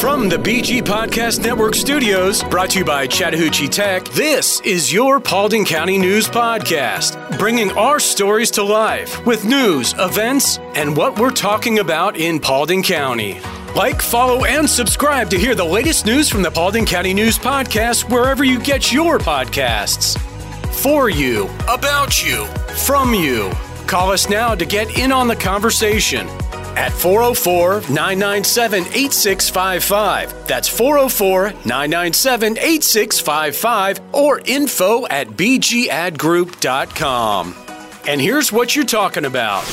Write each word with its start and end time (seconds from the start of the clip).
From 0.00 0.28
the 0.28 0.36
BG 0.36 0.80
Podcast 0.82 1.42
Network 1.42 1.74
studios, 1.74 2.44
brought 2.44 2.70
to 2.70 2.78
you 2.78 2.84
by 2.84 3.08
Chattahoochee 3.08 3.66
Tech, 3.66 4.04
this 4.10 4.60
is 4.60 4.92
your 4.92 5.18
Paulding 5.18 5.64
County 5.64 5.98
News 5.98 6.28
Podcast, 6.28 7.36
bringing 7.36 7.72
our 7.72 7.98
stories 7.98 8.52
to 8.52 8.62
life 8.62 9.26
with 9.26 9.44
news, 9.44 9.96
events, 9.98 10.58
and 10.76 10.96
what 10.96 11.18
we're 11.18 11.32
talking 11.32 11.80
about 11.80 12.16
in 12.16 12.38
Paulding 12.38 12.80
County. 12.80 13.40
Like, 13.74 14.00
follow, 14.00 14.44
and 14.44 14.70
subscribe 14.70 15.30
to 15.30 15.38
hear 15.38 15.56
the 15.56 15.64
latest 15.64 16.06
news 16.06 16.28
from 16.28 16.42
the 16.42 16.50
Paulding 16.52 16.86
County 16.86 17.12
News 17.12 17.36
Podcast 17.36 18.08
wherever 18.08 18.44
you 18.44 18.60
get 18.60 18.92
your 18.92 19.18
podcasts. 19.18 20.16
For 20.80 21.10
you, 21.10 21.50
about 21.68 22.24
you, 22.24 22.46
from 22.86 23.14
you. 23.14 23.50
Call 23.88 24.12
us 24.12 24.28
now 24.30 24.54
to 24.54 24.64
get 24.64 24.96
in 24.96 25.10
on 25.10 25.26
the 25.26 25.34
conversation 25.34 26.28
at 26.78 26.92
404 26.92 27.80
997 27.90 28.84
8655. 28.84 30.46
That's 30.46 30.68
404 30.68 31.50
997 31.66 32.58
8655 32.58 34.00
or 34.12 34.40
info 34.44 35.08
at 35.08 35.30
bgadgroup.com. 35.30 37.54
And 38.06 38.20
here's 38.20 38.52
what 38.52 38.76
you're 38.76 38.84
talking 38.84 39.24
about. 39.24 39.64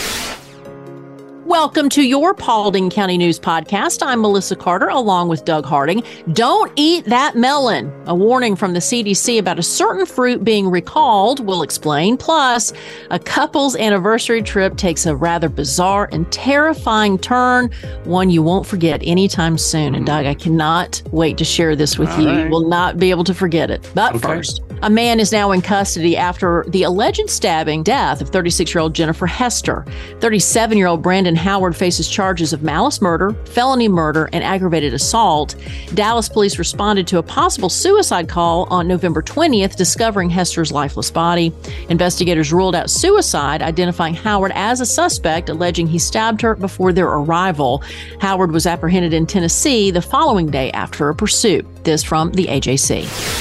Welcome 1.46 1.90
to 1.90 2.02
your 2.02 2.34
Paulding 2.34 2.90
County 2.90 3.20
News 3.20 3.40
Podcast. 3.40 4.02
I'm 4.04 4.20
Melissa 4.22 4.56
Carter 4.56 4.88
along 4.88 5.28
with 5.28 5.46
Doug 5.46 5.64
Harding. 5.64 6.02
Don't 6.34 6.72
eat 6.76 7.06
that 7.06 7.36
melon. 7.36 7.94
A 8.08 8.16
warning 8.16 8.56
from 8.56 8.74
the 8.74 8.80
CDC 8.80 9.38
about 9.38 9.60
a 9.60 9.64
certain 9.64 10.08
fruit 10.08 10.44
being 10.44 10.68
recalled. 10.68 11.46
We'll 11.46 11.62
explain. 11.62 12.18
Plus, 12.18 12.74
a 13.12 13.20
couple's 13.20 13.76
anniversary 13.76 14.42
trip 14.42 14.76
takes 14.76 15.06
a 15.06 15.16
rather 15.16 15.48
bizarre 15.48 16.10
and 16.12 16.30
terrifying 16.32 17.20
turn, 17.20 17.70
one 18.06 18.32
you 18.32 18.42
won't 18.42 18.66
forget 18.66 19.02
anytime 19.04 19.60
soon. 19.60 19.94
And 19.94 20.04
Doug, 20.08 20.26
I 20.26 20.34
cannot 20.34 21.04
wait 21.12 21.38
to 21.38 21.46
share 21.46 21.76
this 21.76 22.00
with 22.00 22.10
All 22.10 22.22
you. 22.22 22.28
right. 22.28 22.44
You 22.46 22.50
will 22.50 22.68
not 22.68 22.98
be 22.98 23.12
able 23.12 23.24
to 23.24 23.36
forget 23.36 23.70
it. 23.70 23.88
But 23.94 24.16
Okay. 24.16 24.28
first, 24.28 24.62
a 24.86 24.90
man 24.90 25.20
is 25.20 25.32
now 25.32 25.52
in 25.52 25.64
custody 25.64 26.16
after 26.16 26.64
the 26.68 26.84
alleged 26.84 27.28
stabbing 27.28 27.82
death 27.82 28.22
of 28.22 28.30
36 28.30 28.72
year 28.72 28.82
old 28.84 28.94
Jennifer 28.94 29.26
Hester. 29.26 29.84
37 30.20 30.78
year 30.78 30.86
old 30.86 31.02
Brandon 31.02 31.36
Howard 31.36 31.76
faces 31.76 32.08
charges 32.08 32.54
of 32.54 32.62
malice 32.62 33.02
murder, 33.02 33.34
felony 33.46 33.88
murder, 33.88 34.30
and 34.32 34.44
aggravated 34.44 34.94
assault. 34.94 35.56
Dallas 35.96 36.30
police 36.30 36.60
responded 36.60 37.08
to 37.08 37.18
a 37.18 37.24
possible 37.24 37.68
suicide 37.68 38.30
call 38.30 38.66
on 38.66 38.88
November 38.88 39.24
20th, 39.24 39.76
discovering 39.76 40.30
Hester's 40.30 40.72
lifeless 40.72 41.10
body. 41.10 41.52
Investigators 41.90 42.54
ruled 42.54 42.76
out 42.76 42.92
suicide, 42.92 43.64
identifying 43.64 44.14
Howard 44.14 44.52
as 44.54 44.82
a 44.82 44.86
suspect, 44.86 45.50
alleging 45.50 45.88
he 45.88 45.98
stabbed 45.98 46.42
her 46.42 46.54
before 46.54 46.94
their 46.94 47.08
arrival. 47.08 47.82
Howard 48.20 48.52
was 48.52 48.68
apprehended 48.68 49.16
in 49.16 49.26
Tennessee 49.26 49.90
the 49.90 50.02
following 50.02 50.52
day 50.52 50.70
after 50.74 51.10
a 51.10 51.16
pursuit. 51.16 51.66
This 51.84 52.04
from 52.04 52.32
the 52.34 52.46
AJC. 52.46 53.35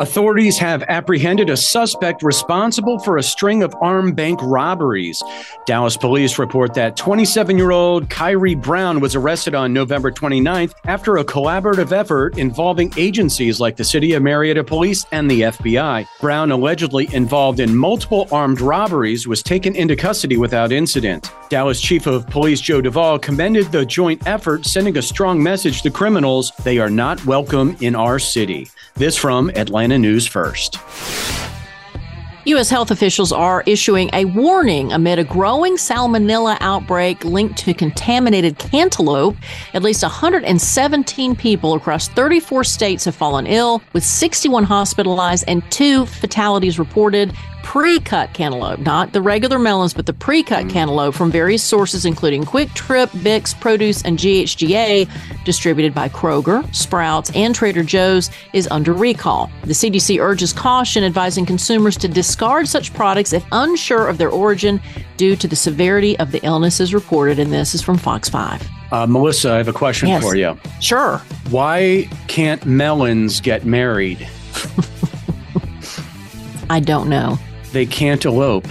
Authorities 0.00 0.56
have 0.56 0.82
apprehended 0.84 1.50
a 1.50 1.56
suspect 1.58 2.22
responsible 2.22 2.98
for 3.00 3.18
a 3.18 3.22
string 3.22 3.62
of 3.62 3.76
armed 3.82 4.16
bank 4.16 4.40
robberies. 4.42 5.22
Dallas 5.66 5.94
police 5.94 6.38
report 6.38 6.72
that 6.72 6.96
27 6.96 7.58
year 7.58 7.70
old 7.70 8.08
Kyrie 8.08 8.54
Brown 8.54 9.00
was 9.00 9.14
arrested 9.14 9.54
on 9.54 9.74
November 9.74 10.10
29th 10.10 10.72
after 10.86 11.18
a 11.18 11.24
collaborative 11.24 11.92
effort 11.92 12.38
involving 12.38 12.90
agencies 12.96 13.60
like 13.60 13.76
the 13.76 13.84
City 13.84 14.14
of 14.14 14.22
Marietta 14.22 14.64
Police 14.64 15.04
and 15.12 15.30
the 15.30 15.42
FBI. 15.42 16.08
Brown, 16.18 16.50
allegedly 16.50 17.06
involved 17.12 17.60
in 17.60 17.76
multiple 17.76 18.26
armed 18.32 18.62
robberies, 18.62 19.28
was 19.28 19.42
taken 19.42 19.76
into 19.76 19.96
custody 19.96 20.38
without 20.38 20.72
incident. 20.72 21.30
Dallas 21.50 21.78
Chief 21.78 22.06
of 22.06 22.26
Police 22.28 22.62
Joe 22.62 22.80
Duvall 22.80 23.18
commended 23.18 23.70
the 23.70 23.84
joint 23.84 24.26
effort, 24.26 24.64
sending 24.64 24.96
a 24.96 25.02
strong 25.02 25.42
message 25.42 25.82
to 25.82 25.90
criminals 25.90 26.52
they 26.64 26.78
are 26.78 26.88
not 26.88 27.22
welcome 27.26 27.76
in 27.82 27.94
our 27.94 28.18
city. 28.18 28.70
This 28.94 29.16
from 29.16 29.50
Atlanta 29.56 29.89
News 29.98 30.26
First. 30.26 30.78
U.S. 32.46 32.70
health 32.70 32.90
officials 32.90 33.32
are 33.32 33.62
issuing 33.66 34.08
a 34.14 34.24
warning 34.24 34.92
amid 34.92 35.18
a 35.18 35.24
growing 35.24 35.76
salmonella 35.76 36.56
outbreak 36.60 37.22
linked 37.24 37.58
to 37.58 37.74
contaminated 37.74 38.58
cantaloupe. 38.58 39.36
At 39.74 39.82
least 39.82 40.02
117 40.02 41.36
people 41.36 41.74
across 41.74 42.08
34 42.08 42.64
states 42.64 43.04
have 43.04 43.14
fallen 43.14 43.46
ill, 43.46 43.82
with 43.92 44.04
61 44.04 44.64
hospitalized 44.64 45.44
and 45.48 45.62
two 45.70 46.06
fatalities 46.06 46.78
reported. 46.78 47.34
Pre 47.62 48.00
cut 48.00 48.32
cantaloupe, 48.32 48.80
not 48.80 49.12
the 49.12 49.22
regular 49.22 49.58
melons, 49.58 49.94
but 49.94 50.06
the 50.06 50.12
pre 50.12 50.42
cut 50.42 50.68
cantaloupe 50.68 51.14
from 51.14 51.30
various 51.30 51.62
sources, 51.62 52.04
including 52.04 52.42
QuikTrip, 52.44 53.08
Bix, 53.22 53.58
Produce, 53.60 54.02
and 54.02 54.18
GHGA, 54.18 55.08
distributed 55.44 55.94
by 55.94 56.08
Kroger, 56.08 56.62
Sprouts, 56.74 57.30
and 57.34 57.54
Trader 57.54 57.84
Joe's, 57.84 58.28
is 58.52 58.66
under 58.72 58.92
recall. 58.92 59.50
The 59.62 59.72
CDC 59.72 60.20
urges 60.20 60.52
caution, 60.52 61.04
advising 61.04 61.46
consumers 61.46 61.96
to 61.98 62.08
discard 62.08 62.66
such 62.66 62.92
products 62.92 63.32
if 63.32 63.44
unsure 63.52 64.08
of 64.08 64.18
their 64.18 64.30
origin 64.30 64.80
due 65.16 65.36
to 65.36 65.46
the 65.46 65.56
severity 65.56 66.18
of 66.18 66.32
the 66.32 66.44
illnesses 66.44 66.92
reported. 66.92 67.38
And 67.38 67.52
this 67.52 67.72
is 67.74 67.82
from 67.82 67.98
Fox 67.98 68.28
5. 68.28 68.68
Uh, 68.90 69.06
Melissa, 69.06 69.52
I 69.52 69.56
have 69.58 69.68
a 69.68 69.72
question 69.72 70.08
Yes. 70.08 70.22
for 70.24 70.34
you. 70.34 70.58
Sure. 70.80 71.18
Why 71.50 72.08
can't 72.26 72.66
melons 72.66 73.40
get 73.40 73.64
married? 73.64 74.28
I 76.68 76.80
don't 76.80 77.08
know. 77.08 77.38
They 77.72 77.86
can't 77.86 78.24
elope. 78.24 78.66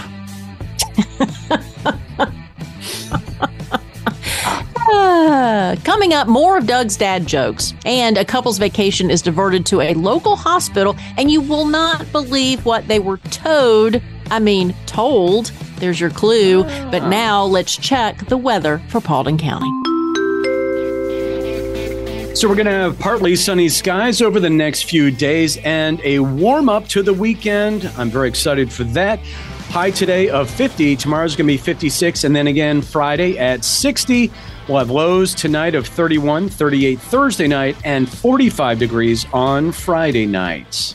Ah, 4.92 5.76
coming 5.84 6.12
up, 6.12 6.26
more 6.26 6.58
of 6.58 6.66
Doug's 6.66 6.96
dad 6.96 7.26
jokes. 7.26 7.74
And 7.84 8.18
a 8.18 8.24
couple's 8.24 8.58
vacation 8.58 9.10
is 9.10 9.22
diverted 9.22 9.64
to 9.66 9.80
a 9.80 9.94
local 9.94 10.36
hospital, 10.36 10.96
and 11.16 11.30
you 11.30 11.40
will 11.40 11.64
not 11.64 12.10
believe 12.12 12.64
what 12.64 12.88
they 12.88 12.98
were 12.98 13.18
towed. 13.18 14.02
I 14.30 14.40
mean, 14.40 14.74
told. 14.86 15.52
There's 15.76 16.00
your 16.00 16.10
clue. 16.10 16.64
But 16.90 17.06
now 17.08 17.44
let's 17.44 17.76
check 17.76 18.26
the 18.26 18.36
weather 18.36 18.82
for 18.88 19.00
Paulding 19.00 19.38
County. 19.38 19.79
So 22.40 22.48
we're 22.48 22.54
going 22.54 22.68
to 22.68 22.72
have 22.72 22.98
partly 22.98 23.36
sunny 23.36 23.68
skies 23.68 24.22
over 24.22 24.40
the 24.40 24.48
next 24.48 24.84
few 24.84 25.10
days 25.10 25.58
and 25.58 26.00
a 26.02 26.20
warm 26.20 26.70
up 26.70 26.88
to 26.88 27.02
the 27.02 27.12
weekend. 27.12 27.84
I'm 27.98 28.08
very 28.08 28.30
excited 28.30 28.72
for 28.72 28.82
that. 28.84 29.18
High 29.68 29.90
today 29.90 30.30
of 30.30 30.48
50. 30.48 30.96
Tomorrow's 30.96 31.36
going 31.36 31.46
to 31.46 31.52
be 31.52 31.58
56. 31.58 32.24
And 32.24 32.34
then 32.34 32.46
again 32.46 32.80
Friday 32.80 33.38
at 33.38 33.62
60. 33.62 34.32
We'll 34.66 34.78
have 34.78 34.88
lows 34.88 35.34
tonight 35.34 35.74
of 35.74 35.86
31, 35.86 36.48
38 36.48 36.98
Thursday 36.98 37.46
night, 37.46 37.76
and 37.84 38.08
45 38.08 38.78
degrees 38.78 39.26
on 39.34 39.70
Friday 39.70 40.24
nights. 40.24 40.94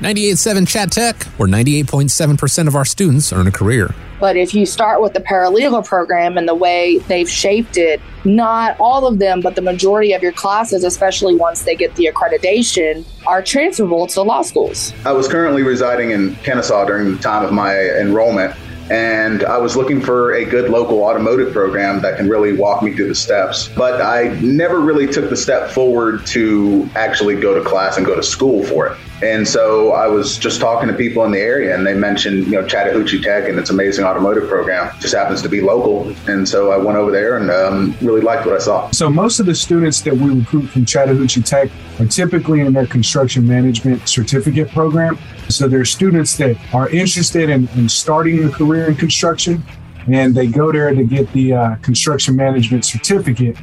98.7 0.00 0.66
Chat 0.66 0.90
Tech, 0.90 1.22
where 1.36 1.48
98.7% 1.48 2.66
of 2.66 2.74
our 2.74 2.84
students 2.84 3.32
earn 3.32 3.46
a 3.46 3.52
career. 3.52 3.94
But 4.20 4.36
if 4.36 4.54
you 4.54 4.66
start 4.66 5.00
with 5.00 5.12
the 5.12 5.20
paralegal 5.20 5.86
program 5.86 6.36
and 6.36 6.48
the 6.48 6.54
way 6.54 6.98
they've 6.98 7.30
shaped 7.30 7.76
it, 7.76 8.00
not 8.24 8.78
all 8.80 9.06
of 9.06 9.18
them, 9.18 9.40
but 9.40 9.54
the 9.54 9.62
majority 9.62 10.12
of 10.12 10.22
your 10.22 10.32
classes, 10.32 10.82
especially 10.84 11.36
once 11.36 11.62
they 11.62 11.76
get 11.76 11.94
the 11.94 12.10
accreditation, 12.12 13.04
are 13.26 13.42
transferable 13.42 14.06
to 14.08 14.22
law 14.22 14.42
schools. 14.42 14.92
I 15.04 15.12
was 15.12 15.28
currently 15.28 15.62
residing 15.62 16.10
in 16.10 16.34
Kennesaw 16.36 16.84
during 16.86 17.12
the 17.12 17.18
time 17.22 17.44
of 17.44 17.52
my 17.52 17.78
enrollment, 17.78 18.56
and 18.90 19.44
I 19.44 19.58
was 19.58 19.76
looking 19.76 20.00
for 20.00 20.32
a 20.32 20.44
good 20.44 20.70
local 20.70 21.02
automotive 21.02 21.52
program 21.52 22.00
that 22.00 22.16
can 22.16 22.28
really 22.28 22.54
walk 22.54 22.82
me 22.82 22.94
through 22.94 23.08
the 23.08 23.14
steps. 23.14 23.68
But 23.68 24.00
I 24.00 24.28
never 24.40 24.80
really 24.80 25.06
took 25.06 25.30
the 25.30 25.36
step 25.36 25.70
forward 25.70 26.26
to 26.28 26.88
actually 26.94 27.38
go 27.38 27.54
to 27.54 27.68
class 27.68 27.98
and 27.98 28.06
go 28.06 28.16
to 28.16 28.22
school 28.22 28.64
for 28.64 28.88
it. 28.88 28.98
And 29.22 29.46
so 29.46 29.92
I 29.92 30.06
was 30.06 30.38
just 30.38 30.60
talking 30.60 30.88
to 30.88 30.94
people 30.94 31.24
in 31.24 31.32
the 31.32 31.40
area, 31.40 31.74
and 31.74 31.86
they 31.86 31.94
mentioned, 31.94 32.46
you 32.46 32.52
know, 32.52 32.66
Chattahoochee 32.66 33.20
Tech 33.20 33.48
and 33.48 33.58
its 33.58 33.70
amazing 33.70 34.04
automotive 34.04 34.48
program. 34.48 34.94
Just 35.00 35.14
happens 35.14 35.42
to 35.42 35.48
be 35.48 35.60
local, 35.60 36.14
and 36.28 36.48
so 36.48 36.70
I 36.70 36.76
went 36.76 36.98
over 36.98 37.10
there 37.10 37.36
and 37.36 37.50
um, 37.50 37.96
really 38.00 38.20
liked 38.20 38.46
what 38.46 38.54
I 38.54 38.58
saw. 38.58 38.90
So 38.92 39.10
most 39.10 39.40
of 39.40 39.46
the 39.46 39.54
students 39.54 40.02
that 40.02 40.14
we 40.14 40.30
recruit 40.30 40.68
from 40.68 40.84
Chattahoochee 40.84 41.42
Tech 41.42 41.70
are 41.98 42.06
typically 42.06 42.60
in 42.60 42.72
their 42.72 42.86
construction 42.86 43.46
management 43.46 44.08
certificate 44.08 44.68
program. 44.68 45.18
So 45.48 45.66
they're 45.66 45.84
students 45.84 46.36
that 46.36 46.56
are 46.72 46.88
interested 46.90 47.50
in, 47.50 47.68
in 47.76 47.88
starting 47.88 48.44
a 48.44 48.50
career 48.50 48.88
in 48.88 48.94
construction, 48.94 49.64
and 50.06 50.34
they 50.34 50.46
go 50.46 50.70
there 50.70 50.94
to 50.94 51.04
get 51.04 51.32
the 51.32 51.54
uh, 51.54 51.76
construction 51.76 52.36
management 52.36 52.84
certificate. 52.84 53.56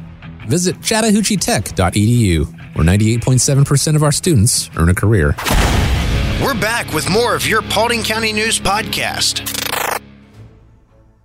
Visit 0.48 0.76
chattahoocheetech.edu, 0.80 2.65
where 2.76 2.84
98.7% 2.84 3.96
of 3.96 4.02
our 4.02 4.12
students 4.12 4.70
earn 4.76 4.90
a 4.90 4.94
career. 4.94 5.34
We're 6.42 6.60
back 6.60 6.92
with 6.92 7.08
more 7.08 7.34
of 7.34 7.46
your 7.46 7.62
Paulding 7.62 8.02
County 8.02 8.34
News 8.34 8.60
podcast. 8.60 10.02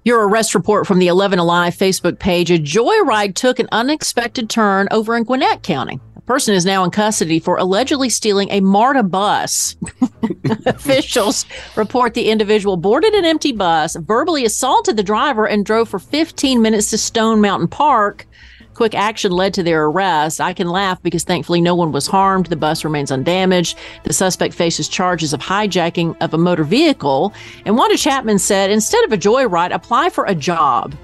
Your 0.06 0.27
arrest 0.27 0.56
report 0.56 0.88
from 0.88 1.00
the 1.00 1.07
11 1.07 1.39
Alive 1.39 1.75
Facebook 1.75 2.19
page. 2.19 2.50
A 2.50 2.57
joyride 2.57 3.36
took 3.36 3.59
an 3.59 3.68
unexpected 3.74 4.50
turn 4.50 4.88
over 4.92 5.18
in 5.18 5.25
Gwinnett 5.25 5.62
County. 5.62 6.00
A 6.15 6.21
person 6.21 6.56
is 6.56 6.65
now 6.65 6.86
in 6.86 6.92
custody 6.92 7.39
for 7.39 7.57
allegedly 7.57 8.09
stealing 8.09 8.50
a 8.50 8.62
MARTA 8.62 9.03
bus. 9.03 9.75
Officials 10.65 11.45
report 11.75 12.13
the 12.13 12.30
individual 12.31 12.77
boarded 12.77 13.13
an 13.13 13.25
empty 13.25 13.51
bus, 13.51 13.98
verbally 13.98 14.45
assaulted 14.45 14.95
the 14.95 15.03
driver, 15.03 15.45
and 15.45 15.65
drove 15.65 15.89
for 15.89 16.00
15 16.00 16.62
minutes 16.62 16.89
to 16.92 16.98
Stone 16.98 17.42
Mountain 17.42 17.68
Park. 17.68 18.25
Quick 18.73 18.95
action 18.95 19.31
led 19.31 19.53
to 19.56 19.63
their 19.63 19.85
arrest. 19.85 20.39
I 20.39 20.53
can 20.53 20.68
laugh 20.68 21.01
because 21.03 21.23
thankfully 21.23 21.62
no 21.62 21.75
one 21.75 21.91
was 21.91 22.07
harmed. 22.07 22.47
The 22.47 22.56
bus 22.56 22.83
remains 22.83 23.12
undamaged. 23.12 23.77
The 24.03 24.13
suspect 24.13 24.53
faces 24.53 24.88
charges 24.88 25.33
of 25.33 25.41
hijacking 25.41 26.15
of 26.21 26.33
a 26.33 26.38
motor 26.38 26.63
vehicle. 26.63 27.33
And 27.65 27.77
Wanda 27.77 27.97
Chapman 27.97 28.39
said, 28.39 28.71
instead 28.71 29.03
of 29.03 29.12
a 29.12 29.18
joyride, 29.18 29.73
apply 29.73 30.09
for 30.09 30.25
a 30.25 30.35
job. 30.35 30.95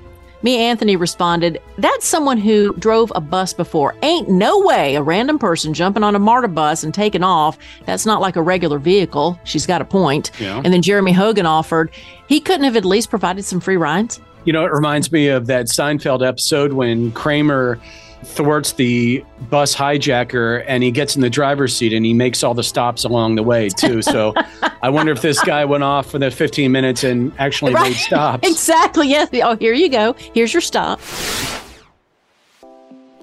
Me 0.44 0.58
Anthony 0.58 0.96
responded, 0.96 1.60
That's 1.80 2.06
someone 2.06 2.38
who 2.38 2.74
drove 2.76 3.12
a 3.16 3.22
bus 3.22 3.54
before. 3.54 3.96
Ain't 4.04 4.30
no 4.30 4.60
way 4.60 4.96
a 4.96 5.02
random 5.02 5.40
person 5.40 5.74
jumping 5.74 6.04
on 6.04 6.16
a 6.16 6.20
MARTA 6.20 6.50
bus 6.50 6.84
and 6.84 6.94
taking 6.94 7.24
off. 7.24 7.58
That's 7.86 8.06
not 8.06 8.22
like 8.22 8.36
a 8.36 8.42
regular 8.42 8.78
vehicle. 8.78 9.40
She's 9.44 9.66
got 9.66 9.82
a 9.82 9.86
point. 9.86 10.32
Yeah. 10.40 10.62
And 10.64 10.72
then 10.72 10.84
Jeremy 10.84 11.12
Hogan 11.12 11.48
offered, 11.48 11.92
he 12.28 12.40
couldn't 12.40 12.66
have 12.66 12.78
at 12.78 12.86
least 12.86 13.10
provided 13.10 13.46
some 13.46 13.60
free 13.60 13.78
rides. 13.78 14.20
You 14.48 14.54
know, 14.54 14.64
it 14.66 14.72
reminds 14.72 15.12
me 15.12 15.28
of 15.28 15.46
that 15.48 15.66
Seinfeld 15.66 16.26
episode 16.26 16.72
when 16.74 17.12
Kramer 17.12 17.80
thwarts 18.24 18.72
the 18.74 19.24
bus 19.50 19.76
hijacker 19.76 20.64
and 20.68 20.82
he 20.84 20.90
gets 20.90 21.16
in 21.16 21.22
the 21.22 21.30
driver's 21.30 21.76
seat 21.76 21.94
and 21.94 22.06
he 22.06 22.14
makes 22.14 22.44
all 22.44 22.54
the 22.54 22.64
stops 22.64 23.04
along 23.04 23.36
the 23.36 23.44
way 23.44 23.70
too. 23.70 24.02
So 24.02 24.34
I 24.82 24.90
wonder 24.90 25.12
if 25.12 25.22
this 25.22 25.40
guy 25.44 25.66
went 25.66 25.84
off 25.84 26.10
for 26.10 26.18
the 26.18 26.32
15 26.32 26.72
minutes 26.72 27.04
and 27.04 27.32
actually 27.38 27.74
Right. 27.74 27.90
made 27.92 27.98
stops. 27.98 28.48
Exactly. 28.50 29.10
Yes. 29.10 29.30
Oh, 29.44 29.56
here 29.58 29.74
you 29.74 29.90
go. 29.90 30.14
Here's 30.34 30.54
your 30.54 30.62
stop. 30.62 31.00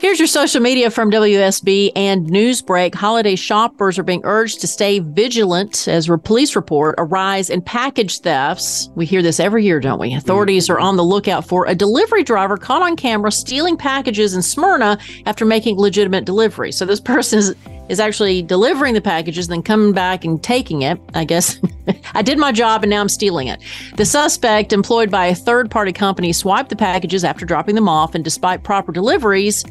Here's 0.05 0.19
your 0.21 0.29
social 0.29 0.61
media 0.61 0.91
from 0.91 1.11
WSB 1.11 1.93
and 1.97 2.27
Newsbreak. 2.27 2.95
Holiday 2.95 3.37
shoppers 3.37 3.99
are 3.99 4.03
being 4.03 4.21
urged 4.25 4.61
to 4.61 4.67
stay 4.67 4.99
vigilant 4.99 5.89
as 5.89 6.11
police 6.25 6.55
report 6.55 6.97
a 6.99 7.05
rise 7.05 7.49
in 7.49 7.63
package 7.63 8.19
thefts. 8.19 8.91
We 8.97 9.07
hear 9.07 9.23
this 9.23 9.41
every 9.41 9.65
year, 9.65 9.81
don't 9.81 9.99
we? 9.99 10.13
Authorities 10.13 10.69
are 10.69 10.79
on 10.79 10.99
the 10.99 11.03
lookout 11.03 11.49
for 11.49 11.65
a 11.65 11.75
delivery 11.75 12.23
driver 12.23 12.59
caught 12.59 12.83
on 12.83 12.97
camera 12.97 13.33
stealing 13.33 13.79
packages 13.79 14.35
in 14.35 14.43
Smyrna 14.43 14.99
after 15.25 15.47
making 15.47 15.79
legitimate 15.79 16.27
delivery. 16.27 16.71
So 16.71 16.85
this 16.85 17.01
person 17.15 17.39
is, 17.39 17.55
is 17.89 17.99
actually 17.99 18.43
delivering 18.43 18.93
the 18.93 19.01
packages, 19.01 19.49
then 19.49 19.63
coming 19.63 19.93
back 19.93 20.23
and 20.23 20.43
taking 20.43 20.83
it. 20.83 21.01
I 21.15 21.25
guess 21.25 21.59
I 22.15 22.21
did 22.21 22.37
my 22.37 22.53
job 22.53 22.83
and 22.83 22.91
now 22.91 23.01
I'm 23.01 23.09
stealing 23.09 23.49
it. 23.49 23.59
The 23.97 24.05
suspect, 24.05 24.75
employed 24.75 25.11
by 25.11 25.29
a 25.29 25.35
third 25.35 25.71
party 25.71 25.95
company, 25.95 26.35
swiped 26.35 26.69
the 26.69 26.77
packages 26.77 27.25
after 27.25 27.47
dropping 27.47 27.75
them 27.75 27.89
off, 27.89 28.15
and 28.15 28.23
despite 28.23 28.65
proper 28.65 28.93
deliveries, 28.93 29.65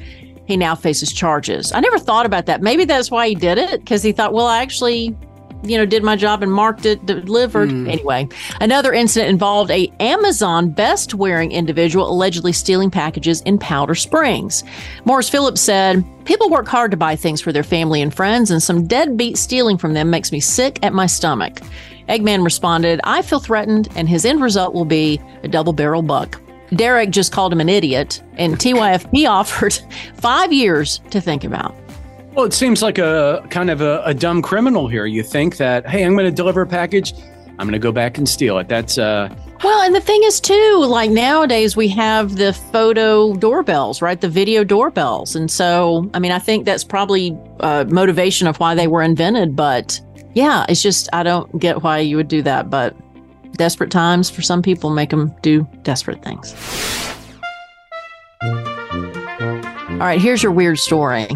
he 0.45 0.57
now 0.57 0.75
faces 0.75 1.11
charges. 1.11 1.71
I 1.71 1.79
never 1.79 1.99
thought 1.99 2.25
about 2.25 2.45
that. 2.47 2.61
Maybe 2.61 2.85
that's 2.85 3.09
why 3.09 3.27
he 3.27 3.35
did 3.35 3.57
it 3.57 3.79
because 3.79 4.03
he 4.03 4.11
thought, 4.11 4.33
well, 4.33 4.47
I 4.47 4.61
actually, 4.61 5.15
you 5.63 5.77
know, 5.77 5.85
did 5.85 6.03
my 6.03 6.15
job 6.15 6.43
and 6.43 6.51
marked 6.51 6.85
it, 6.85 7.05
delivered. 7.05 7.71
Hmm. 7.71 7.89
Anyway, 7.89 8.27
another 8.59 8.91
incident 8.91 9.29
involved 9.29 9.71
a 9.71 9.91
Amazon 9.99 10.69
best 10.69 11.13
wearing 11.13 11.51
individual 11.51 12.11
allegedly 12.11 12.51
stealing 12.51 12.91
packages 12.91 13.41
in 13.41 13.57
Powder 13.57 13.95
Springs. 13.95 14.63
Morris 15.05 15.29
Phillips 15.29 15.61
said, 15.61 16.03
People 16.25 16.49
work 16.49 16.67
hard 16.67 16.91
to 16.91 16.97
buy 16.97 17.15
things 17.15 17.41
for 17.41 17.51
their 17.51 17.63
family 17.63 18.01
and 18.01 18.13
friends, 18.13 18.51
and 18.51 18.61
some 18.61 18.85
deadbeat 18.85 19.37
stealing 19.37 19.77
from 19.77 19.93
them 19.93 20.09
makes 20.09 20.31
me 20.31 20.39
sick 20.39 20.79
at 20.83 20.93
my 20.93 21.05
stomach. 21.05 21.59
Eggman 22.09 22.43
responded, 22.43 22.99
I 23.05 23.21
feel 23.21 23.39
threatened, 23.39 23.87
and 23.95 24.09
his 24.09 24.25
end 24.25 24.41
result 24.41 24.73
will 24.73 24.85
be 24.85 25.21
a 25.43 25.47
double 25.47 25.71
barrel 25.71 26.01
buck. 26.01 26.39
Derek 26.75 27.09
just 27.09 27.31
called 27.31 27.53
him 27.53 27.61
an 27.61 27.69
idiot, 27.69 28.21
and 28.37 28.55
TYFP 28.57 29.29
offered 29.29 29.79
five 30.15 30.51
years 30.51 30.99
to 31.11 31.21
think 31.21 31.43
about. 31.43 31.75
Well, 32.33 32.45
it 32.45 32.53
seems 32.53 32.81
like 32.81 32.97
a 32.97 33.45
kind 33.51 33.69
of 33.69 33.81
a, 33.81 34.01
a 34.05 34.13
dumb 34.13 34.41
criminal 34.41 34.87
here. 34.87 35.05
You 35.05 35.21
think 35.21 35.57
that, 35.57 35.87
hey, 35.87 36.03
I'm 36.03 36.13
going 36.13 36.25
to 36.25 36.31
deliver 36.31 36.61
a 36.61 36.67
package, 36.67 37.13
I'm 37.59 37.67
going 37.67 37.73
to 37.73 37.79
go 37.79 37.91
back 37.91 38.17
and 38.17 38.27
steal 38.27 38.57
it. 38.57 38.67
That's 38.67 38.97
uh, 38.97 39.33
Well, 39.63 39.81
and 39.81 39.93
the 39.93 40.01
thing 40.01 40.23
is, 40.23 40.41
too, 40.41 40.85
like 40.87 41.11
nowadays 41.11 41.77
we 41.77 41.87
have 41.89 42.35
the 42.37 42.53
photo 42.53 43.35
doorbells, 43.35 44.01
right? 44.01 44.19
The 44.19 44.29
video 44.29 44.63
doorbells. 44.63 45.35
And 45.35 45.51
so, 45.51 46.09
I 46.15 46.19
mean, 46.19 46.31
I 46.31 46.39
think 46.39 46.65
that's 46.65 46.83
probably 46.83 47.37
uh, 47.59 47.85
motivation 47.87 48.47
of 48.47 48.59
why 48.59 48.73
they 48.73 48.87
were 48.87 49.03
invented. 49.03 49.55
But 49.55 50.01
yeah, 50.33 50.65
it's 50.67 50.81
just, 50.81 51.07
I 51.13 51.21
don't 51.21 51.59
get 51.59 51.83
why 51.83 51.99
you 51.99 52.17
would 52.17 52.27
do 52.27 52.41
that. 52.41 52.71
But 52.71 52.95
desperate 53.57 53.91
times 53.91 54.29
for 54.29 54.41
some 54.41 54.61
people 54.61 54.89
make 54.89 55.09
them 55.09 55.33
do 55.41 55.67
desperate 55.83 56.23
things. 56.23 56.53
All 59.93 59.99
right, 60.09 60.19
here's 60.19 60.43
your 60.43 60.51
weird 60.51 60.79
story. 60.79 61.27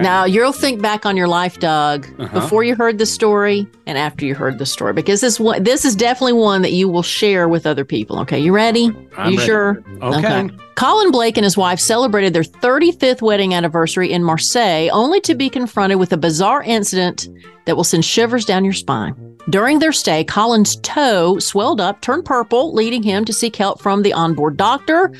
Now, 0.00 0.24
you'll 0.24 0.52
think 0.52 0.82
back 0.82 1.06
on 1.06 1.16
your 1.16 1.28
life, 1.28 1.60
Doug, 1.60 2.06
Uh-huh. 2.18 2.40
before 2.40 2.64
you 2.64 2.74
heard 2.74 2.98
the 2.98 3.06
story 3.06 3.66
and 3.86 3.96
after 3.96 4.26
you 4.26 4.34
heard 4.34 4.58
the 4.58 4.66
story, 4.66 4.92
because 4.94 5.20
this 5.20 5.38
one, 5.38 5.62
this 5.62 5.84
is 5.84 5.94
definitely 5.94 6.32
one 6.32 6.62
that 6.62 6.72
you 6.72 6.88
will 6.88 7.02
share 7.04 7.48
with 7.48 7.66
other 7.66 7.84
people. 7.84 8.18
Okay, 8.20 8.38
you 8.38 8.52
ready? 8.52 8.86
I'm 9.16 9.32
you 9.32 9.38
ready. 9.38 9.46
sure? 9.46 9.82
Okay. 10.02 10.50
Colin 10.74 11.10
Blake 11.12 11.36
and 11.38 11.44
his 11.44 11.56
wife 11.56 11.78
celebrated 11.78 12.34
their 12.34 12.42
35th 12.42 13.22
wedding 13.22 13.54
anniversary 13.54 14.12
in 14.12 14.22
Marseille, 14.24 14.88
only 14.92 15.20
to 15.20 15.34
be 15.34 15.48
confronted 15.48 15.98
with 15.98 16.12
a 16.12 16.16
bizarre 16.18 16.62
incident 16.62 17.28
that 17.66 17.76
will 17.76 17.84
send 17.84 18.04
shivers 18.04 18.44
down 18.44 18.64
your 18.64 18.74
spine. 18.74 19.14
During 19.48 19.78
their 19.78 19.92
stay, 19.92 20.24
Colin's 20.24 20.76
toe 20.76 21.38
swelled 21.38 21.80
up, 21.80 22.00
turned 22.00 22.24
purple, 22.24 22.74
leading 22.74 23.02
him 23.02 23.24
to 23.24 23.32
seek 23.32 23.54
help 23.54 23.80
from 23.80 24.02
the 24.02 24.12
onboard 24.12 24.56
doctor. 24.56 25.12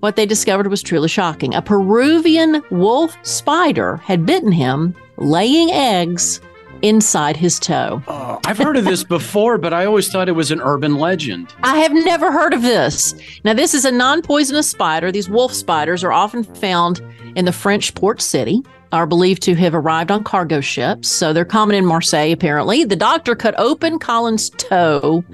What 0.00 0.16
they 0.16 0.24
discovered 0.24 0.68
was 0.68 0.82
truly 0.82 1.08
shocking. 1.08 1.54
A 1.54 1.60
Peruvian 1.60 2.62
wolf 2.70 3.18
spider 3.22 3.96
had 3.96 4.24
bitten 4.24 4.50
him, 4.50 4.94
laying 5.18 5.70
eggs 5.72 6.40
inside 6.82 7.36
his 7.36 7.58
toe. 7.58 8.02
oh, 8.08 8.40
I've 8.44 8.58
heard 8.58 8.76
of 8.76 8.84
this 8.84 9.04
before, 9.04 9.58
but 9.58 9.72
I 9.72 9.84
always 9.84 10.08
thought 10.08 10.28
it 10.28 10.32
was 10.32 10.50
an 10.50 10.60
urban 10.62 10.96
legend. 10.96 11.52
I 11.62 11.78
have 11.78 11.92
never 11.92 12.32
heard 12.32 12.54
of 12.54 12.62
this. 12.62 13.14
Now, 13.44 13.52
this 13.54 13.74
is 13.74 13.84
a 13.84 13.92
non 13.92 14.22
poisonous 14.22 14.70
spider. 14.70 15.12
These 15.12 15.28
wolf 15.28 15.52
spiders 15.52 16.02
are 16.04 16.12
often 16.12 16.44
found 16.44 17.02
in 17.34 17.44
the 17.44 17.52
French 17.52 17.94
port 17.94 18.20
city, 18.22 18.62
are 18.92 19.06
believed 19.06 19.42
to 19.42 19.54
have 19.54 19.74
arrived 19.74 20.10
on 20.10 20.24
cargo 20.24 20.60
ships. 20.60 21.08
So 21.08 21.32
they're 21.32 21.44
common 21.44 21.76
in 21.76 21.84
Marseille, 21.84 22.32
apparently. 22.32 22.84
The 22.84 22.96
doctor 22.96 23.34
cut 23.34 23.54
open 23.58 23.98
Colin's 23.98 24.50
toe, 24.50 25.24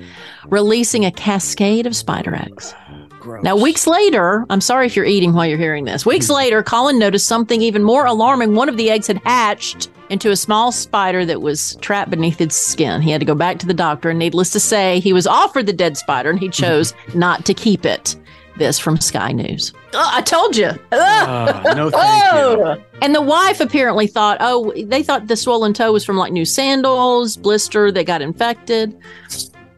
releasing 0.46 1.04
a 1.04 1.10
cascade 1.10 1.86
of 1.86 1.94
spider 1.94 2.34
eggs. 2.34 2.74
Gross. 3.20 3.44
Now, 3.44 3.56
weeks 3.56 3.86
later, 3.86 4.44
I'm 4.50 4.60
sorry 4.60 4.86
if 4.86 4.96
you're 4.96 5.04
eating 5.04 5.32
while 5.32 5.46
you're 5.46 5.58
hearing 5.58 5.84
this. 5.84 6.04
Weeks 6.04 6.26
hmm. 6.26 6.34
later, 6.34 6.62
Colin 6.62 6.98
noticed 6.98 7.28
something 7.28 7.62
even 7.62 7.84
more 7.84 8.04
alarming. 8.04 8.54
One 8.54 8.68
of 8.68 8.76
the 8.76 8.90
eggs 8.90 9.06
had 9.06 9.18
hatched 9.18 9.88
into 10.10 10.30
a 10.30 10.36
small 10.36 10.72
spider 10.72 11.24
that 11.24 11.40
was 11.40 11.76
trapped 11.76 12.10
beneath 12.10 12.40
its 12.40 12.56
skin. 12.56 13.00
He 13.00 13.10
had 13.10 13.20
to 13.20 13.24
go 13.24 13.34
back 13.34 13.58
to 13.60 13.66
the 13.66 13.74
doctor, 13.74 14.10
and 14.10 14.18
needless 14.18 14.50
to 14.50 14.60
say, 14.60 14.98
he 15.00 15.12
was 15.12 15.26
offered 15.26 15.66
the 15.66 15.72
dead 15.72 15.96
spider 15.96 16.30
and 16.30 16.38
he 16.38 16.48
chose 16.50 16.94
not 17.14 17.44
to 17.46 17.54
keep 17.54 17.86
it. 17.86 18.16
This 18.56 18.78
from 18.78 19.00
Sky 19.00 19.32
News. 19.32 19.72
Oh, 19.94 20.10
I 20.12 20.20
told 20.20 20.56
you. 20.56 20.70
Ah, 20.92 21.62
no, 21.74 21.90
thank 21.90 22.78
you. 22.78 22.84
And 23.00 23.14
the 23.14 23.22
wife 23.22 23.60
apparently 23.60 24.06
thought, 24.06 24.36
oh, 24.40 24.72
they 24.76 25.02
thought 25.02 25.26
the 25.26 25.36
swollen 25.36 25.72
toe 25.72 25.92
was 25.92 26.04
from 26.04 26.16
like 26.16 26.32
new 26.32 26.44
sandals, 26.44 27.36
blister 27.36 27.90
that 27.92 28.04
got 28.04 28.20
infected. 28.22 28.96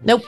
Nope. 0.04 0.24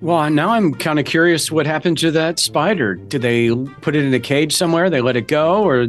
Well, 0.00 0.28
now 0.30 0.50
I'm 0.50 0.74
kind 0.74 0.98
of 0.98 1.04
curious 1.04 1.50
what 1.50 1.66
happened 1.66 1.98
to 1.98 2.10
that 2.12 2.38
spider. 2.38 2.96
Did 2.96 3.22
they 3.22 3.54
put 3.80 3.96
it 3.96 4.04
in 4.04 4.12
a 4.12 4.20
cage 4.20 4.54
somewhere? 4.54 4.90
They 4.90 5.00
let 5.00 5.16
it 5.16 5.28
go, 5.28 5.64
or 5.64 5.86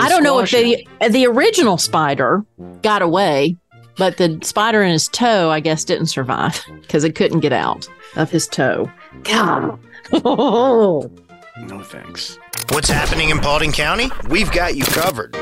I 0.00 0.08
don't 0.08 0.22
know 0.22 0.38
if 0.40 0.50
the 0.50 0.86
the 1.08 1.26
original 1.26 1.78
spider 1.78 2.44
got 2.82 3.02
away, 3.02 3.56
but 3.96 4.18
the 4.18 4.38
spider 4.42 4.82
in 4.82 4.92
his 4.92 5.08
toe, 5.08 5.50
I 5.50 5.60
guess, 5.60 5.84
didn't 5.84 6.06
survive 6.06 6.62
because 6.82 7.04
it 7.04 7.14
couldn't 7.14 7.40
get 7.40 7.52
out 7.52 7.88
of 8.16 8.30
his 8.30 8.46
toe. 8.46 8.90
God. 9.22 9.78
No 11.56 11.80
thanks. 11.82 12.36
What's 12.70 12.88
happening 12.88 13.30
in 13.30 13.38
Paulding 13.38 13.70
County? 13.70 14.10
We've 14.28 14.50
got 14.50 14.74
you 14.76 14.84
covered. 14.84 15.36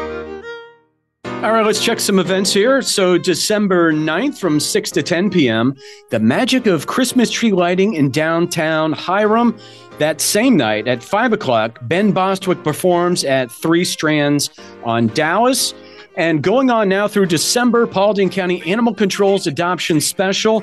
All 1.25 1.51
right, 1.51 1.65
let's 1.65 1.83
check 1.83 1.99
some 1.99 2.19
events 2.19 2.53
here. 2.53 2.83
So, 2.83 3.19
December 3.19 3.93
9th 3.93 4.39
from 4.39 4.61
6 4.61 4.91
to 4.93 5.03
10 5.03 5.31
p.m., 5.31 5.75
the 6.11 6.21
magic 6.21 6.67
of 6.67 6.87
Christmas 6.87 7.31
tree 7.31 7.51
lighting 7.51 7.95
in 7.95 8.11
downtown 8.11 8.93
Hiram. 8.93 9.59
That 9.99 10.21
same 10.21 10.57
night 10.57 10.87
at 10.87 11.03
5 11.03 11.33
o'clock, 11.33 11.79
Ben 11.83 12.13
Bostwick 12.13 12.63
performs 12.63 13.25
at 13.25 13.51
Three 13.51 13.85
Strands 13.85 14.51
on 14.85 15.09
Dallas. 15.09 15.75
And 16.17 16.43
going 16.43 16.71
on 16.71 16.89
now 16.89 17.09
through 17.09 17.27
December, 17.27 17.87
Paulding 17.87 18.29
County 18.29 18.63
Animal 18.71 18.95
Control's 18.95 19.47
adoption 19.47 20.01
special. 20.01 20.63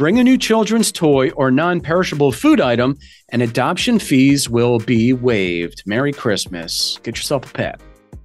Bring 0.00 0.18
a 0.18 0.24
new 0.24 0.38
children's 0.38 0.90
toy 0.90 1.28
or 1.32 1.50
non 1.50 1.82
perishable 1.82 2.32
food 2.32 2.58
item, 2.58 2.96
and 3.28 3.42
adoption 3.42 3.98
fees 3.98 4.48
will 4.48 4.78
be 4.78 5.12
waived. 5.12 5.82
Merry 5.84 6.10
Christmas. 6.10 6.98
Get 7.02 7.18
yourself 7.18 7.50
a 7.50 7.52
pet. 7.52 7.82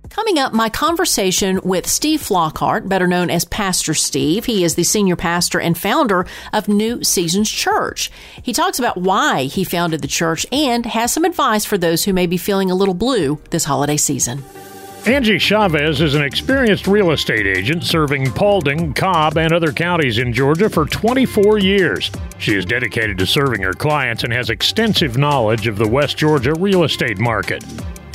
Coming 0.09 0.39
up, 0.39 0.53
my 0.53 0.69
conversation 0.69 1.59
with 1.65 1.85
Steve 1.85 2.21
Flockhart, 2.21 2.87
better 2.87 3.07
known 3.07 3.29
as 3.29 3.43
Pastor 3.43 3.93
Steve. 3.93 4.45
He 4.45 4.63
is 4.63 4.75
the 4.75 4.85
senior 4.85 5.17
pastor 5.17 5.59
and 5.59 5.77
founder 5.77 6.25
of 6.53 6.69
New 6.69 7.03
Seasons 7.03 7.51
Church. 7.51 8.09
He 8.41 8.53
talks 8.53 8.79
about 8.79 8.95
why 8.95 9.43
he 9.43 9.65
founded 9.65 10.01
the 10.01 10.07
church 10.07 10.45
and 10.53 10.85
has 10.85 11.11
some 11.11 11.25
advice 11.25 11.65
for 11.65 11.77
those 11.77 12.05
who 12.05 12.13
may 12.13 12.25
be 12.25 12.37
feeling 12.37 12.71
a 12.71 12.75
little 12.75 12.93
blue 12.93 13.37
this 13.49 13.65
holiday 13.65 13.97
season. 13.97 14.45
Angie 15.07 15.37
Chavez 15.37 16.01
is 16.01 16.15
an 16.15 16.23
experienced 16.23 16.87
real 16.87 17.11
estate 17.11 17.45
agent 17.45 17.83
serving 17.83 18.31
Paulding, 18.31 18.91
Cobb, 18.91 19.37
and 19.37 19.53
other 19.53 19.71
counties 19.71 20.17
in 20.17 20.33
Georgia 20.33 20.67
for 20.67 20.87
24 20.87 21.59
years. 21.59 22.09
She 22.39 22.55
is 22.55 22.65
dedicated 22.65 23.19
to 23.19 23.27
serving 23.27 23.61
her 23.61 23.73
clients 23.73 24.23
and 24.23 24.33
has 24.33 24.49
extensive 24.49 25.15
knowledge 25.15 25.67
of 25.67 25.77
the 25.77 25.87
West 25.87 26.17
Georgia 26.17 26.55
real 26.55 26.85
estate 26.85 27.19
market. 27.19 27.63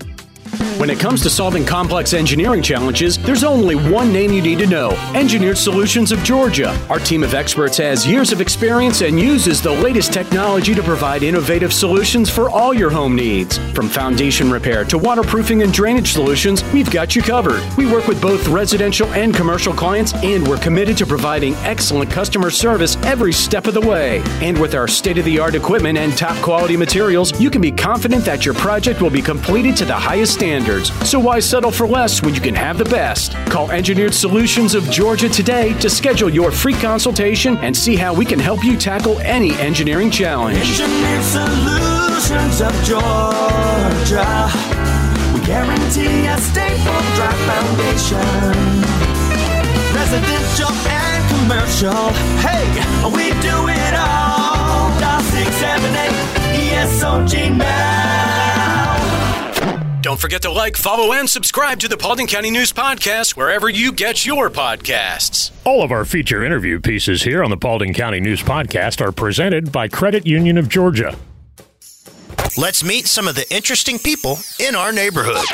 When 0.79 0.91
it 0.91 1.01
comes 1.01 1.23
to 1.23 1.31
solving 1.31 1.65
complex 1.65 2.13
engineering 2.13 2.63
challenges, 2.63 3.17
there's 3.19 3.45
only 3.45 3.75
one 3.75 4.13
name 4.13 4.33
you 4.33 4.43
need 4.43 4.59
to 4.59 4.67
know 4.67 4.91
Engineered 5.15 5.57
Solutions 5.57 6.13
of 6.13 6.23
Georgia. 6.23 6.79
Our 6.91 6.99
team 6.99 7.23
of 7.23 7.35
experts 7.35 7.79
has 7.79 8.07
years 8.07 8.33
of 8.33 8.41
experience 8.41 9.01
and 9.01 9.19
uses 9.19 9.63
the 9.63 9.71
latest 9.71 10.13
technology 10.13 10.75
to 10.75 10.83
provide 10.83 11.23
innovative 11.23 11.73
solutions 11.73 12.29
for 12.29 12.51
all 12.51 12.75
your 12.75 12.91
home 12.91 13.17
needs. 13.17 13.59
From 13.73 13.89
foundation 13.89 14.51
repair 14.51 14.85
to 14.85 14.99
waterproofing 14.99 15.63
and 15.63 15.73
drainage 15.73 16.13
solutions, 16.13 16.63
we've 16.73 16.91
got 16.91 17.17
you 17.17 17.23
covered. 17.23 17.63
We 17.77 17.91
work 17.91 18.07
with 18.07 18.21
both 18.21 18.47
residential 18.49 19.09
and 19.09 19.35
commercial 19.35 19.73
clients, 19.73 20.13
and 20.15 20.47
we're 20.47 20.59
committed 20.59 20.97
to 20.99 21.07
providing 21.07 21.55
excellent 21.57 22.11
customer 22.11 22.51
service 22.51 22.97
every 23.05 23.33
step 23.33 23.67
of 23.67 23.75
the 23.75 23.81
way. 23.81 24.23
And 24.43 24.61
with 24.61 24.75
our 24.75 24.89
state 24.89 25.19
of 25.19 25.25
the 25.25 25.39
art 25.39 25.55
equipment 25.55 25.99
and 25.99 26.17
top 26.17 26.37
quality 26.43 26.77
materials, 26.77 27.39
you 27.41 27.51
can 27.51 27.61
be 27.61 27.73
confident 27.73 28.25
that 28.25 28.45
your 28.45 28.55
project 28.55 29.01
will 29.01 29.11
be 29.11 29.23
completed 29.23 29.77
to 29.77 29.85
the 29.85 29.95
highest 29.95 30.39
standards. 30.47 30.93
So 31.09 31.19
why 31.19 31.41
settle 31.41 31.73
for 31.73 31.89
less 31.89 32.23
when 32.23 32.33
you 32.33 32.41
can 32.41 32.55
have 32.55 32.79
the 32.79 32.85
best? 32.85 33.33
Call 33.47 33.71
Engineered 33.73 34.15
Solutions 34.15 34.77
of 34.77 34.85
Georgia 34.91 35.29
today 35.29 35.75
to 35.81 35.91
schedule 35.91 36.31
your 36.31 36.53
free 36.53 36.75
consultation 36.75 37.57
and 37.59 37.77
see 37.77 37.97
how 37.97 38.15
we 38.15 38.25
can 38.25 38.39
help 38.39 38.63
you 38.63 38.77
tackle 38.77 39.19
any 39.21 39.53
engineering 39.55 40.09
challenge. 40.09 40.59
Engineered 40.59 41.25
Solutions 41.25 42.61
of 42.61 42.73
Georgia. 42.85 44.31
We 45.35 45.41
guarantee 45.45 46.27
a 46.27 46.39
stable, 46.39 47.03
dry 47.17 47.35
foundation. 47.51 48.23
Residential 49.99 50.73
and 50.87 51.23
commercial. 51.35 52.07
Hey, 52.47 52.67
we 53.11 53.31
do 53.43 53.57
it 53.67 53.95
all. 53.99 54.95
Dial 55.01 55.23
678 55.23 56.37
ESOG 56.71 57.57
now. 57.57 58.06
Don't 60.07 60.21
forget 60.21 60.43
to 60.43 60.53
like, 60.53 60.77
follow, 60.77 61.13
and 61.13 61.29
subscribe 61.29 61.81
to 61.81 61.89
the 61.89 61.97
Paulding 61.97 62.29
County 62.29 62.53
News 62.53 62.73
Podcast 62.73 63.37
wherever 63.37 63.69
you 63.69 63.91
get 63.91 64.25
your 64.25 64.49
podcasts. 64.51 65.51
All 65.65 65.83
of 65.83 65.91
our 65.91 66.05
feature 66.05 66.45
interview 66.45 66.79
pieces 66.79 67.25
here 67.25 67.43
on 67.43 67.51
the 67.51 67.57
Paulding 67.57 67.93
County 67.93 68.21
News 68.21 68.41
Podcast 68.41 69.05
are 69.05 69.11
presented 69.11 69.73
by 69.73 69.89
Credit 69.89 70.25
Union 70.25 70.59
of 70.59 70.69
Georgia. 70.69 71.17
Let's 72.57 72.85
meet 72.85 73.09
some 73.09 73.27
of 73.27 73.35
the 73.35 73.53
interesting 73.53 73.99
people 73.99 74.39
in 74.61 74.77
our 74.77 74.93
neighborhood. 74.93 75.45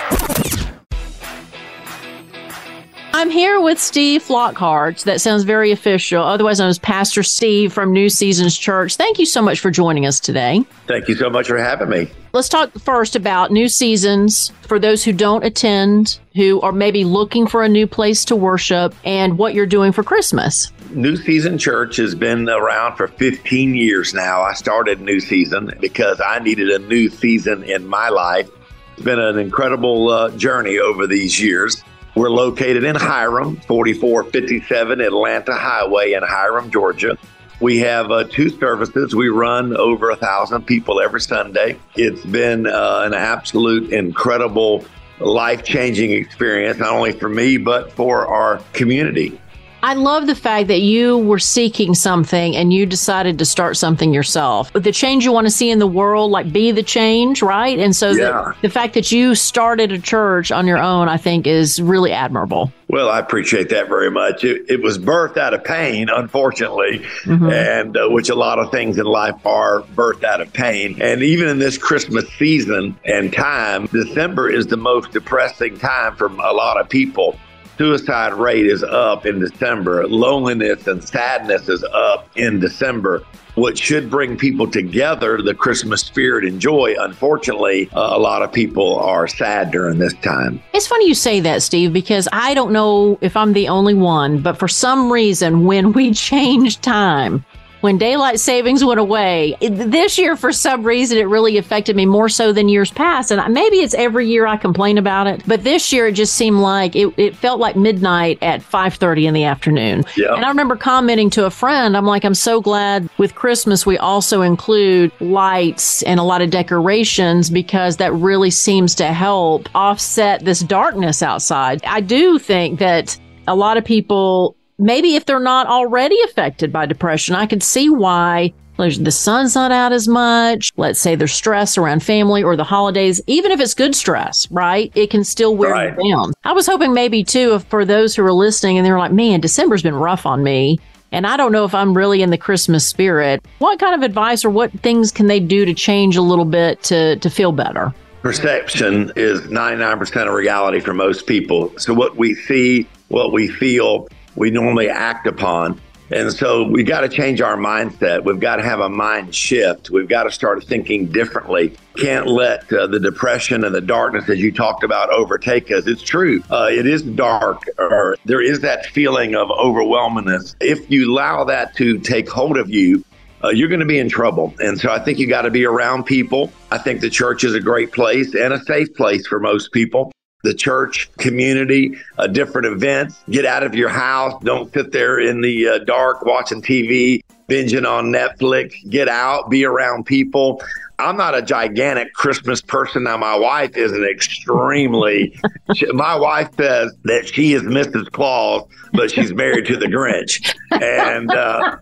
I'm 3.14 3.30
here 3.30 3.58
with 3.58 3.80
Steve 3.80 4.22
Flockhart. 4.22 5.04
That 5.04 5.22
sounds 5.22 5.44
very 5.44 5.72
official, 5.72 6.22
otherwise 6.22 6.58
known 6.58 6.68
as 6.68 6.78
Pastor 6.78 7.22
Steve 7.22 7.72
from 7.72 7.94
New 7.94 8.10
Seasons 8.10 8.58
Church. 8.58 8.96
Thank 8.96 9.18
you 9.18 9.24
so 9.24 9.40
much 9.40 9.60
for 9.60 9.70
joining 9.70 10.04
us 10.04 10.20
today. 10.20 10.62
Thank 10.88 11.08
you 11.08 11.14
so 11.14 11.30
much 11.30 11.48
for 11.48 11.56
having 11.56 11.88
me. 11.88 12.10
Let's 12.34 12.48
talk 12.48 12.72
first 12.78 13.14
about 13.14 13.50
New 13.50 13.68
Seasons 13.68 14.52
for 14.62 14.78
those 14.78 15.04
who 15.04 15.12
don't 15.12 15.44
attend, 15.44 16.18
who 16.34 16.62
are 16.62 16.72
maybe 16.72 17.04
looking 17.04 17.46
for 17.46 17.62
a 17.62 17.68
new 17.68 17.86
place 17.86 18.24
to 18.24 18.36
worship, 18.36 18.94
and 19.04 19.36
what 19.36 19.52
you're 19.52 19.66
doing 19.66 19.92
for 19.92 20.02
Christmas. 20.02 20.72
New 20.92 21.18
Season 21.18 21.58
Church 21.58 21.96
has 21.96 22.14
been 22.14 22.48
around 22.48 22.96
for 22.96 23.06
15 23.06 23.74
years 23.74 24.14
now. 24.14 24.40
I 24.40 24.54
started 24.54 25.02
New 25.02 25.20
Season 25.20 25.72
because 25.78 26.22
I 26.24 26.38
needed 26.38 26.70
a 26.70 26.78
new 26.78 27.10
season 27.10 27.64
in 27.64 27.86
my 27.86 28.08
life. 28.08 28.48
It's 28.94 29.04
been 29.04 29.20
an 29.20 29.38
incredible 29.38 30.08
uh, 30.08 30.30
journey 30.38 30.78
over 30.78 31.06
these 31.06 31.38
years. 31.38 31.84
We're 32.14 32.30
located 32.30 32.84
in 32.84 32.96
Hiram, 32.96 33.56
4457 33.56 35.02
Atlanta 35.02 35.52
Highway 35.54 36.14
in 36.14 36.22
Hiram, 36.22 36.70
Georgia. 36.70 37.18
We 37.62 37.78
have 37.78 38.10
uh, 38.10 38.24
two 38.24 38.48
services. 38.48 39.14
We 39.14 39.28
run 39.28 39.76
over 39.76 40.10
a 40.10 40.16
thousand 40.16 40.66
people 40.66 41.00
every 41.00 41.20
Sunday. 41.20 41.78
It's 41.94 42.24
been 42.24 42.66
uh, 42.66 43.02
an 43.06 43.14
absolute 43.14 43.92
incredible, 43.92 44.84
life 45.20 45.62
changing 45.62 46.10
experience, 46.10 46.80
not 46.80 46.90
only 46.90 47.12
for 47.12 47.28
me, 47.28 47.58
but 47.58 47.92
for 47.92 48.26
our 48.26 48.58
community. 48.72 49.40
I 49.84 49.94
love 49.94 50.28
the 50.28 50.36
fact 50.36 50.68
that 50.68 50.80
you 50.80 51.18
were 51.18 51.40
seeking 51.40 51.94
something 51.94 52.54
and 52.54 52.72
you 52.72 52.86
decided 52.86 53.38
to 53.40 53.44
start 53.44 53.76
something 53.76 54.14
yourself. 54.14 54.72
The 54.74 54.92
change 54.92 55.24
you 55.24 55.32
want 55.32 55.48
to 55.48 55.50
see 55.50 55.70
in 55.70 55.80
the 55.80 55.88
world, 55.88 56.30
like 56.30 56.52
be 56.52 56.70
the 56.70 56.84
change, 56.84 57.42
right? 57.42 57.76
And 57.78 57.94
so 57.94 58.10
Yeah. 58.12 58.52
the, 58.62 58.68
the 58.68 58.70
fact 58.70 58.94
that 58.94 59.10
you 59.10 59.34
started 59.34 59.90
a 59.90 59.98
church 59.98 60.52
on 60.52 60.68
your 60.68 60.78
own, 60.78 61.08
I 61.08 61.16
think, 61.16 61.48
is 61.48 61.82
really 61.82 62.12
admirable. 62.12 62.72
Well, 62.88 63.08
I 63.08 63.18
appreciate 63.18 63.70
that 63.70 63.88
very 63.88 64.10
much. 64.10 64.44
It, 64.44 64.66
it 64.68 64.82
was 64.82 64.98
birthed 64.98 65.36
out 65.36 65.52
of 65.54 65.64
pain, 65.64 66.08
unfortunately, 66.14 67.00
Mhm. 67.24 67.50
and 67.52 67.96
uh, 67.96 68.06
which 68.08 68.28
a 68.28 68.34
lot 68.36 68.60
of 68.60 68.70
things 68.70 68.98
in 68.98 69.06
life 69.06 69.34
are 69.44 69.80
birthed 69.96 70.22
out 70.22 70.40
of 70.40 70.52
pain. 70.52 70.96
And 71.00 71.22
even 71.22 71.48
in 71.48 71.58
this 71.58 71.76
Christmas 71.76 72.24
season 72.38 72.94
and 73.04 73.32
time, 73.32 73.86
December 73.86 74.48
is 74.48 74.68
the 74.68 74.76
most 74.76 75.10
depressing 75.12 75.78
time 75.78 76.14
for 76.14 76.26
a 76.26 76.52
lot 76.52 76.78
of 76.80 76.88
people. 76.88 77.36
Suicide 77.78 78.34
rate 78.34 78.66
is 78.66 78.82
up 78.82 79.24
in 79.24 79.40
December. 79.40 80.06
Loneliness 80.06 80.86
and 80.86 81.02
sadness 81.02 81.68
is 81.68 81.82
up 81.84 82.28
in 82.36 82.60
December. 82.60 83.24
What 83.54 83.76
should 83.76 84.10
bring 84.10 84.36
people 84.38 84.70
together, 84.70 85.40
the 85.42 85.54
Christmas 85.54 86.00
spirit 86.00 86.44
and 86.44 86.60
joy, 86.60 86.94
unfortunately, 86.98 87.90
uh, 87.92 88.12
a 88.12 88.18
lot 88.18 88.40
of 88.42 88.50
people 88.50 88.98
are 88.98 89.28
sad 89.28 89.70
during 89.70 89.98
this 89.98 90.14
time. 90.14 90.62
It's 90.72 90.86
funny 90.86 91.06
you 91.08 91.14
say 91.14 91.40
that, 91.40 91.62
Steve, 91.62 91.92
because 91.92 92.28
I 92.32 92.54
don't 92.54 92.72
know 92.72 93.18
if 93.20 93.36
I'm 93.36 93.52
the 93.52 93.68
only 93.68 93.94
one, 93.94 94.40
but 94.40 94.58
for 94.58 94.68
some 94.68 95.12
reason, 95.12 95.64
when 95.66 95.92
we 95.92 96.12
change 96.14 96.80
time, 96.80 97.44
when 97.82 97.98
daylight 97.98 98.40
savings 98.40 98.84
went 98.84 99.00
away, 99.00 99.56
this 99.60 100.16
year, 100.16 100.36
for 100.36 100.52
some 100.52 100.84
reason, 100.84 101.18
it 101.18 101.28
really 101.28 101.58
affected 101.58 101.96
me 101.96 102.06
more 102.06 102.28
so 102.28 102.52
than 102.52 102.68
years 102.68 102.90
past. 102.90 103.30
And 103.30 103.52
maybe 103.52 103.76
it's 103.78 103.94
every 103.94 104.28
year 104.28 104.46
I 104.46 104.56
complain 104.56 104.98
about 104.98 105.26
it, 105.26 105.42
but 105.46 105.64
this 105.64 105.92
year 105.92 106.06
it 106.06 106.12
just 106.12 106.34
seemed 106.34 106.60
like 106.60 106.96
it, 106.96 107.12
it 107.16 107.36
felt 107.36 107.60
like 107.60 107.76
midnight 107.76 108.38
at 108.40 108.62
5:30 108.62 109.26
in 109.26 109.34
the 109.34 109.44
afternoon. 109.44 110.04
Yeah. 110.16 110.34
And 110.34 110.44
I 110.44 110.48
remember 110.48 110.76
commenting 110.76 111.28
to 111.30 111.44
a 111.44 111.50
friend, 111.50 111.96
I'm 111.96 112.06
like, 112.06 112.24
I'm 112.24 112.34
so 112.34 112.60
glad 112.60 113.08
with 113.18 113.34
Christmas 113.34 113.84
we 113.84 113.98
also 113.98 114.42
include 114.42 115.10
lights 115.20 116.02
and 116.04 116.20
a 116.20 116.22
lot 116.22 116.40
of 116.40 116.50
decorations 116.50 117.50
because 117.50 117.96
that 117.96 118.12
really 118.12 118.50
seems 118.50 118.94
to 118.94 119.06
help 119.12 119.68
offset 119.74 120.44
this 120.44 120.60
darkness 120.60 121.22
outside. 121.22 121.82
I 121.84 122.00
do 122.00 122.38
think 122.38 122.78
that 122.78 123.18
a 123.48 123.56
lot 123.56 123.76
of 123.76 123.84
people, 123.84 124.56
maybe 124.82 125.14
if 125.14 125.24
they're 125.24 125.40
not 125.40 125.66
already 125.66 126.16
affected 126.24 126.72
by 126.72 126.86
depression, 126.86 127.34
I 127.34 127.46
could 127.46 127.62
see 127.62 127.88
why. 127.88 128.52
The 128.78 129.12
sun's 129.12 129.54
not 129.54 129.70
out 129.70 129.92
as 129.92 130.08
much. 130.08 130.72
Let's 130.76 130.98
say 130.98 131.14
there's 131.14 131.32
stress 131.32 131.78
around 131.78 132.02
family 132.02 132.42
or 132.42 132.56
the 132.56 132.64
holidays. 132.64 133.20
Even 133.28 133.52
if 133.52 133.60
it's 133.60 133.74
good 133.74 133.94
stress, 133.94 134.50
right? 134.50 134.90
It 134.96 135.08
can 135.08 135.22
still 135.22 135.54
wear 135.54 135.70
Right. 135.70 135.94
you 136.00 136.12
down. 136.16 136.32
I 136.42 136.52
was 136.52 136.66
hoping 136.66 136.92
maybe 136.92 137.22
too, 137.22 137.54
if 137.54 137.64
for 137.64 137.84
those 137.84 138.16
who 138.16 138.24
are 138.24 138.32
listening 138.32 138.78
and 138.78 138.84
they're 138.84 138.98
like, 138.98 139.12
man, 139.12 139.40
December's 139.40 139.82
been 139.84 139.94
rough 139.94 140.26
on 140.26 140.42
me. 140.42 140.80
And 141.12 141.26
I 141.28 141.36
don't 141.36 141.52
know 141.52 141.64
if 141.64 141.74
I'm 141.76 141.96
really 141.96 142.22
in 142.22 142.30
the 142.30 142.38
Christmas 142.38 142.84
spirit. 142.88 143.44
What 143.58 143.78
kind 143.78 143.94
of 143.94 144.02
advice 144.02 144.44
or 144.44 144.50
what 144.50 144.72
things 144.80 145.12
can 145.12 145.28
they 145.28 145.38
do 145.38 145.64
to 145.64 145.74
change 145.74 146.16
a 146.16 146.22
little 146.22 146.46
bit 146.46 146.82
to, 146.84 147.16
to 147.16 147.30
feel 147.30 147.52
better? 147.52 147.94
Perception 148.22 149.12
is 149.14 149.42
99% 149.42 150.26
of 150.26 150.32
reality 150.32 150.80
for 150.80 150.94
most 150.94 151.26
people. 151.26 151.72
So, 151.78 151.92
what 151.92 152.16
we 152.16 152.34
see, 152.34 152.88
what 153.08 153.30
we 153.32 153.46
feel, 153.46 154.08
we 154.36 154.50
normally 154.50 154.88
act 154.88 155.26
upon. 155.26 155.80
And 156.10 156.30
so, 156.30 156.64
we 156.64 156.82
got 156.82 157.00
to 157.00 157.08
change 157.08 157.40
our 157.40 157.56
mindset. 157.56 158.22
We've 158.24 158.38
got 158.38 158.56
to 158.56 158.62
have 158.62 158.80
a 158.80 158.88
mind 158.90 159.34
shift. 159.34 159.88
We've 159.88 160.08
got 160.08 160.24
to 160.24 160.30
start 160.30 160.62
thinking 160.64 161.06
differently. 161.06 161.74
Can't 161.96 162.26
let 162.26 162.70
uh, 162.70 162.86
the 162.86 163.00
depression 163.00 163.64
and 163.64 163.74
the 163.74 163.80
darkness, 163.80 164.28
as 164.28 164.38
you 164.38 164.52
talked 164.52 164.84
about, 164.84 165.08
overtake 165.08 165.70
us. 165.70 165.86
It's 165.86 166.02
true. 166.02 166.42
Uh, 166.50 166.68
it 166.70 166.86
is 166.86 167.00
dark, 167.00 167.62
or 167.78 168.16
there 168.26 168.42
is 168.42 168.60
that 168.60 168.84
feeling 168.86 169.34
of 169.34 169.48
overwhelmingness. 169.48 170.54
If 170.60 170.90
you 170.90 171.10
allow 171.10 171.44
that 171.44 171.74
to 171.76 171.98
take 171.98 172.28
hold 172.28 172.58
of 172.58 172.68
you, 172.68 173.02
uh, 173.42 173.48
you're 173.48 173.68
going 173.68 173.80
to 173.80 173.86
be 173.86 173.98
in 173.98 174.08
trouble. 174.08 174.54
And 174.60 174.78
so 174.78 174.90
I 174.90 174.98
think 174.98 175.18
you 175.18 175.26
got 175.26 175.42
to 175.42 175.50
be 175.50 175.64
around 175.64 176.04
people. 176.04 176.52
I 176.70 176.78
think 176.78 177.00
the 177.00 177.10
church 177.10 177.42
is 177.42 177.54
a 177.54 177.60
great 177.60 177.92
place 177.92 178.34
and 178.34 178.52
a 178.52 178.62
safe 178.64 178.94
place 178.94 179.26
for 179.26 179.40
most 179.40 179.72
people. 179.72 180.12
The 180.42 180.54
church 180.54 181.10
community, 181.18 181.96
uh, 182.18 182.26
different 182.26 182.66
events. 182.66 183.22
Get 183.30 183.46
out 183.46 183.62
of 183.62 183.74
your 183.74 183.88
house. 183.88 184.40
Don't 184.42 184.72
sit 184.72 184.92
there 184.92 185.20
in 185.20 185.40
the 185.40 185.68
uh, 185.68 185.78
dark 185.78 186.24
watching 186.24 186.62
TV, 186.62 187.22
binging 187.48 187.88
on 187.88 188.06
Netflix. 188.06 188.74
Get 188.90 189.08
out, 189.08 189.50
be 189.50 189.64
around 189.64 190.04
people. 190.04 190.60
I'm 190.98 191.16
not 191.16 191.34
a 191.34 191.42
gigantic 191.42 192.12
Christmas 192.12 192.60
person. 192.60 193.04
Now, 193.04 193.16
my 193.16 193.34
wife 193.34 193.76
is 193.76 193.92
an 193.92 194.04
extremely, 194.04 195.38
she, 195.74 195.86
my 195.86 196.14
wife 196.14 196.50
says 196.56 196.94
that 197.04 197.28
she 197.28 197.54
is 197.54 197.62
Mrs. 197.62 198.10
Claus, 198.12 198.68
but 198.92 199.10
she's 199.10 199.32
married 199.32 199.66
to 199.66 199.76
the 199.76 199.86
Grinch. 199.86 200.54
And 200.70 201.30
uh, 201.30 201.78